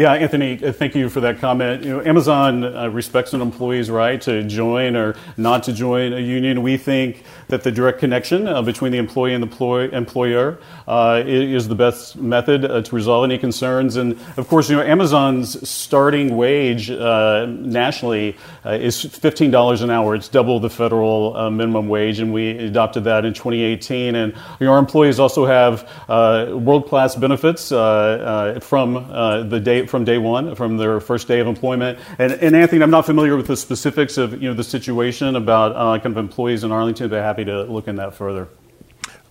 Yeah, 0.00 0.14
Anthony, 0.14 0.64
uh, 0.64 0.72
thank 0.72 0.94
you 0.94 1.10
for 1.10 1.20
that 1.20 1.40
comment. 1.40 1.84
You 1.84 1.90
know, 1.90 2.02
Amazon 2.02 2.64
uh, 2.64 2.88
respects 2.88 3.34
an 3.34 3.42
employee's 3.42 3.90
right 3.90 4.18
to 4.22 4.42
join 4.44 4.96
or 4.96 5.14
not 5.36 5.64
to 5.64 5.74
join 5.74 6.14
a 6.14 6.20
union. 6.20 6.62
We 6.62 6.78
think 6.78 7.22
that 7.48 7.64
the 7.64 7.70
direct 7.70 7.98
connection 7.98 8.48
uh, 8.48 8.62
between 8.62 8.92
the 8.92 8.98
employee 8.98 9.34
and 9.34 9.42
the 9.42 9.46
employ- 9.46 9.90
employer 9.90 10.58
uh, 10.88 11.22
is 11.26 11.68
the 11.68 11.74
best 11.74 12.16
method 12.16 12.64
uh, 12.64 12.80
to 12.80 12.94
resolve 12.96 13.24
any 13.24 13.36
concerns. 13.36 13.96
And 13.96 14.18
of 14.38 14.48
course, 14.48 14.70
you 14.70 14.76
know, 14.76 14.82
Amazon's 14.82 15.68
starting 15.68 16.34
wage 16.34 16.90
uh, 16.90 17.44
nationally 17.50 18.38
is 18.64 19.04
$15 19.04 19.82
an 19.82 19.90
hour. 19.90 20.14
It's 20.14 20.28
double 20.28 20.60
the 20.60 20.70
federal 20.70 21.50
minimum 21.50 21.90
wage, 21.90 22.20
and 22.20 22.32
we 22.32 22.56
adopted 22.56 23.04
that 23.04 23.26
in 23.26 23.34
2018. 23.34 24.14
And 24.14 24.32
you 24.60 24.64
know, 24.64 24.72
our 24.72 24.78
employees 24.78 25.20
also 25.20 25.44
have 25.44 25.86
world-class 26.08 27.16
benefits 27.16 27.68
from 27.68 28.94
the 28.94 29.60
day 29.62 29.89
from 29.90 30.04
day 30.04 30.18
one, 30.18 30.54
from 30.54 30.76
their 30.76 31.00
first 31.00 31.28
day 31.28 31.40
of 31.40 31.46
employment. 31.46 31.98
And, 32.18 32.32
and 32.32 32.56
Anthony, 32.56 32.82
I'm 32.82 32.90
not 32.90 33.06
familiar 33.06 33.36
with 33.36 33.48
the 33.48 33.56
specifics 33.56 34.16
of 34.16 34.40
you 34.40 34.48
know 34.48 34.54
the 34.54 34.64
situation 34.64 35.36
about 35.36 35.72
uh, 35.76 35.98
kind 36.02 36.16
of 36.16 36.16
employees 36.16 36.64
in 36.64 36.72
Arlington, 36.72 37.10
but 37.10 37.22
happy 37.22 37.44
to 37.44 37.64
look 37.64 37.88
in 37.88 37.96
that 37.96 38.14
further. 38.14 38.48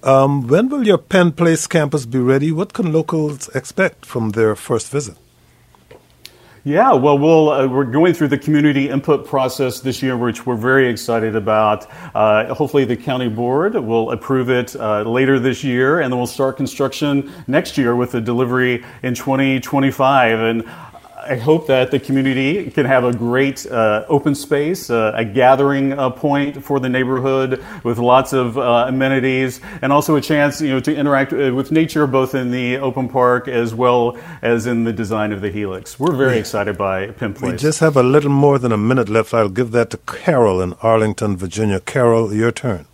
Um, 0.03 0.47
when 0.47 0.69
will 0.69 0.85
your 0.85 0.97
Penn 0.97 1.31
Place 1.33 1.67
campus 1.67 2.05
be 2.05 2.19
ready? 2.19 2.51
What 2.51 2.73
can 2.73 2.93
locals 2.93 3.49
expect 3.49 4.05
from 4.05 4.31
their 4.31 4.55
first 4.55 4.89
visit? 4.91 5.17
Yeah, 6.65 6.91
well, 6.91 7.17
we'll 7.17 7.49
uh, 7.51 7.67
we're 7.67 7.85
going 7.85 8.13
through 8.13 8.27
the 8.27 8.37
community 8.37 8.89
input 8.89 9.25
process 9.25 9.79
this 9.79 10.03
year, 10.03 10.17
which 10.17 10.45
we're 10.45 10.57
very 10.57 10.89
excited 10.89 11.33
about. 11.33 11.87
Uh, 12.13 12.53
hopefully, 12.53 12.83
the 12.83 12.97
county 12.97 13.29
board 13.29 13.75
will 13.75 14.11
approve 14.11 14.49
it 14.49 14.75
uh, 14.75 15.03
later 15.03 15.39
this 15.39 15.63
year, 15.63 16.01
and 16.01 16.11
then 16.11 16.17
we'll 16.17 16.27
start 16.27 16.57
construction 16.57 17.31
next 17.47 17.77
year 17.77 17.95
with 17.95 18.11
the 18.11 18.19
delivery 18.19 18.83
in 19.03 19.15
2025. 19.15 20.39
And 20.39 20.69
I 21.29 21.35
hope 21.35 21.67
that 21.67 21.91
the 21.91 21.99
community 21.99 22.71
can 22.71 22.87
have 22.87 23.03
a 23.03 23.13
great 23.13 23.63
uh, 23.67 24.03
open 24.09 24.33
space, 24.33 24.89
uh, 24.89 25.11
a 25.13 25.23
gathering 25.23 25.93
uh, 25.93 26.09
point 26.09 26.63
for 26.63 26.79
the 26.79 26.89
neighborhood 26.89 27.63
with 27.83 27.99
lots 27.99 28.33
of 28.33 28.57
uh, 28.57 28.85
amenities, 28.87 29.61
and 29.83 29.93
also 29.93 30.15
a 30.15 30.21
chance, 30.21 30.59
you 30.59 30.69
know, 30.69 30.79
to 30.79 30.95
interact 30.95 31.31
uh, 31.31 31.53
with 31.53 31.71
nature 31.71 32.07
both 32.07 32.33
in 32.33 32.49
the 32.49 32.77
open 32.77 33.07
park 33.07 33.47
as 33.47 33.75
well 33.75 34.17
as 34.41 34.65
in 34.65 34.85
the 34.85 34.91
design 34.91 35.31
of 35.31 35.41
the 35.41 35.51
Helix. 35.51 35.99
We're 35.99 36.15
very 36.15 36.39
excited 36.39 36.79
by 36.79 37.11
Penn 37.11 37.35
Place. 37.35 37.51
We 37.51 37.57
just 37.59 37.79
have 37.79 37.95
a 37.95 38.01
little 38.01 38.31
more 38.31 38.57
than 38.57 38.71
a 38.71 38.77
minute 38.77 39.07
left. 39.07 39.31
I'll 39.31 39.49
give 39.49 39.69
that 39.69 39.91
to 39.91 39.97
Carol 39.97 40.59
in 40.59 40.73
Arlington, 40.81 41.37
Virginia. 41.37 41.79
Carol, 41.79 42.33
your 42.33 42.51
turn. 42.51 42.87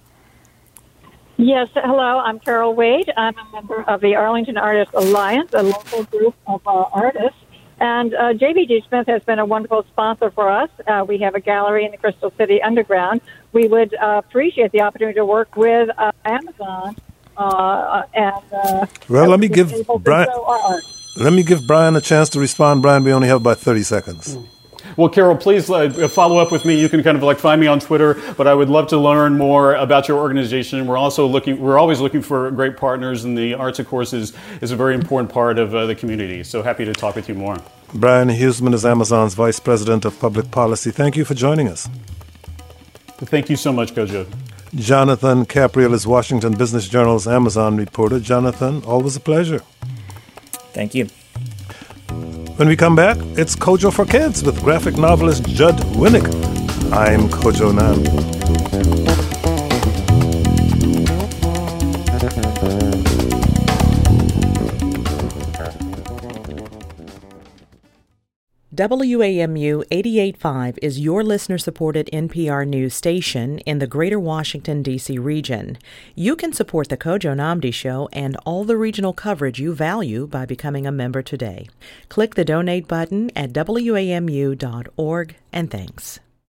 Yes, 1.38 1.70
hello. 1.74 2.20
I'm 2.20 2.40
Carol 2.40 2.74
Wade. 2.74 3.12
I'm 3.16 3.38
a 3.38 3.52
member 3.54 3.84
of 3.84 4.02
the 4.02 4.16
Arlington 4.16 4.58
Artists 4.58 4.94
Alliance, 4.94 5.54
a 5.54 5.64
local 5.64 6.04
group 6.06 6.36
of 6.48 6.62
uh, 6.66 6.86
artists 6.92 7.40
and 7.80 8.14
uh, 8.14 8.34
JBG 8.34 8.88
Smith 8.88 9.08
has 9.08 9.24
been 9.24 9.40
a 9.40 9.46
wonderful 9.46 9.84
sponsor 9.92 10.32
for 10.32 10.50
us. 10.50 10.70
Uh, 10.88 11.06
we 11.08 11.18
have 11.20 11.36
a 11.36 11.40
gallery 11.40 11.86
in 11.86 11.92
the 11.92 11.98
Crystal 11.98 12.32
City 12.38 12.62
Underground. 12.62 13.22
We 13.52 13.68
would 13.68 13.94
uh, 13.96 14.22
appreciate 14.26 14.72
the 14.72 14.82
opportunity 14.82 15.16
to 15.16 15.26
work 15.26 15.56
with 15.56 15.90
uh, 15.98 16.12
Amazon. 16.24 16.96
Uh, 17.38 18.04
and 18.14 18.54
uh, 18.54 18.86
well, 19.10 19.28
let 19.28 19.40
me 19.40 19.50
give 19.50 19.74
Brian. 20.04 20.30
Let 21.18 21.34
me 21.34 21.44
give 21.44 21.68
Brian 21.68 21.96
a 21.96 22.02
chance 22.02 22.30
to 22.30 22.40
respond. 22.40 22.82
Brian, 22.82 23.04
we 23.04 23.12
only 23.12 23.28
have 23.28 23.42
about 23.42 23.60
thirty 23.60 23.84
seconds. 23.84 24.38
Mm. 24.38 24.48
Well, 24.98 25.10
Carol, 25.10 25.36
please 25.36 25.70
uh, 25.70 26.08
follow 26.08 26.38
up 26.38 26.52
with 26.52 26.64
me. 26.64 26.80
You 26.80 26.88
can 26.88 27.04
kind 27.04 27.18
of 27.18 27.24
like 27.24 27.38
find 27.38 27.60
me 27.60 27.68
on 27.68 27.80
Twitter, 27.80 28.20
but 28.38 28.48
I 28.48 28.54
would 28.54 28.70
love 28.70 28.88
to 28.88 28.98
learn 28.98 29.38
more 29.38 29.76
about 29.76 30.08
your 30.08 30.18
organization. 30.18 30.88
We're 30.88 30.98
also 30.98 31.28
looking, 31.28 31.60
we're 31.60 31.78
always 31.78 32.00
looking 32.00 32.22
for 32.22 32.50
great 32.52 32.78
partners, 32.78 33.26
and 33.26 33.38
the 33.38 33.56
Arts 33.56 33.80
of 33.80 33.88
Course 33.88 34.14
is, 34.14 34.34
is 34.62 34.72
a 34.72 34.76
very 34.76 34.96
important 34.96 35.32
part 35.32 35.60
of 35.60 35.76
uh, 35.76 35.86
the 35.86 35.96
community. 35.96 36.44
So 36.44 36.64
happy 36.64 36.86
to 36.86 36.94
talk 36.94 37.16
with 37.16 37.28
you 37.28 37.36
more. 37.36 37.58
Brian 37.94 38.30
Huseman 38.30 38.74
is 38.74 38.86
Amazon's 38.86 39.34
Vice 39.34 39.60
President 39.60 40.06
of 40.06 40.18
Public 40.20 40.50
Policy. 40.52 40.92
Thank 40.92 41.18
you 41.18 41.26
for 41.26 41.34
joining 41.34 41.68
us. 41.68 41.90
Thank 43.18 43.50
you 43.50 43.58
so 43.58 43.74
much, 43.74 43.94
Kojo. 43.94 44.28
Jonathan 44.76 45.46
Capriel 45.46 45.94
is 45.94 46.06
Washington 46.06 46.54
Business 46.58 46.88
Journal's 46.88 47.28
Amazon 47.28 47.78
reporter. 47.78 48.20
Jonathan, 48.20 48.84
always 48.84 49.16
a 49.16 49.22
pleasure. 49.22 49.60
Thank 50.74 50.96
you. 50.96 51.08
When 52.58 52.70
we 52.70 52.78
come 52.78 52.96
back, 52.96 53.18
it's 53.38 53.54
Kojo 53.54 53.92
for 53.92 54.06
Kids 54.06 54.42
with 54.42 54.64
graphic 54.64 54.96
novelist 54.96 55.44
Judd 55.44 55.76
Winick. 55.98 56.26
I'm 56.94 57.28
Kojo 57.28 57.76
Nam. 57.76 59.05
WAMU 68.76 69.86
885 69.90 70.80
is 70.82 71.00
your 71.00 71.24
listener 71.24 71.58
supported 71.58 72.10
NPR 72.12 72.68
news 72.68 72.94
station 72.94 73.60
in 73.60 73.80
the 73.80 73.88
greater 73.88 74.20
Washington, 74.20 74.84
D.C. 74.84 75.18
region. 75.18 75.78
You 76.14 76.36
can 76.36 76.52
support 76.52 76.90
The 76.90 76.98
Kojo 76.98 77.36
Nnamdi 77.36 77.74
Show 77.74 78.10
and 78.12 78.36
all 78.46 78.66
the 78.66 78.76
regional 78.76 79.14
coverage 79.14 79.62
you 79.62 79.74
value 79.74 80.28
by 80.28 80.46
becoming 80.46 80.86
a 80.86 80.92
member 80.92 81.22
today. 81.22 81.70
Click 82.10 82.36
the 82.36 82.44
donate 82.44 82.86
button 82.86 83.32
at 83.34 83.54
WAMU.org 83.54 85.36
and 85.54 85.72
thanks. 85.72 86.20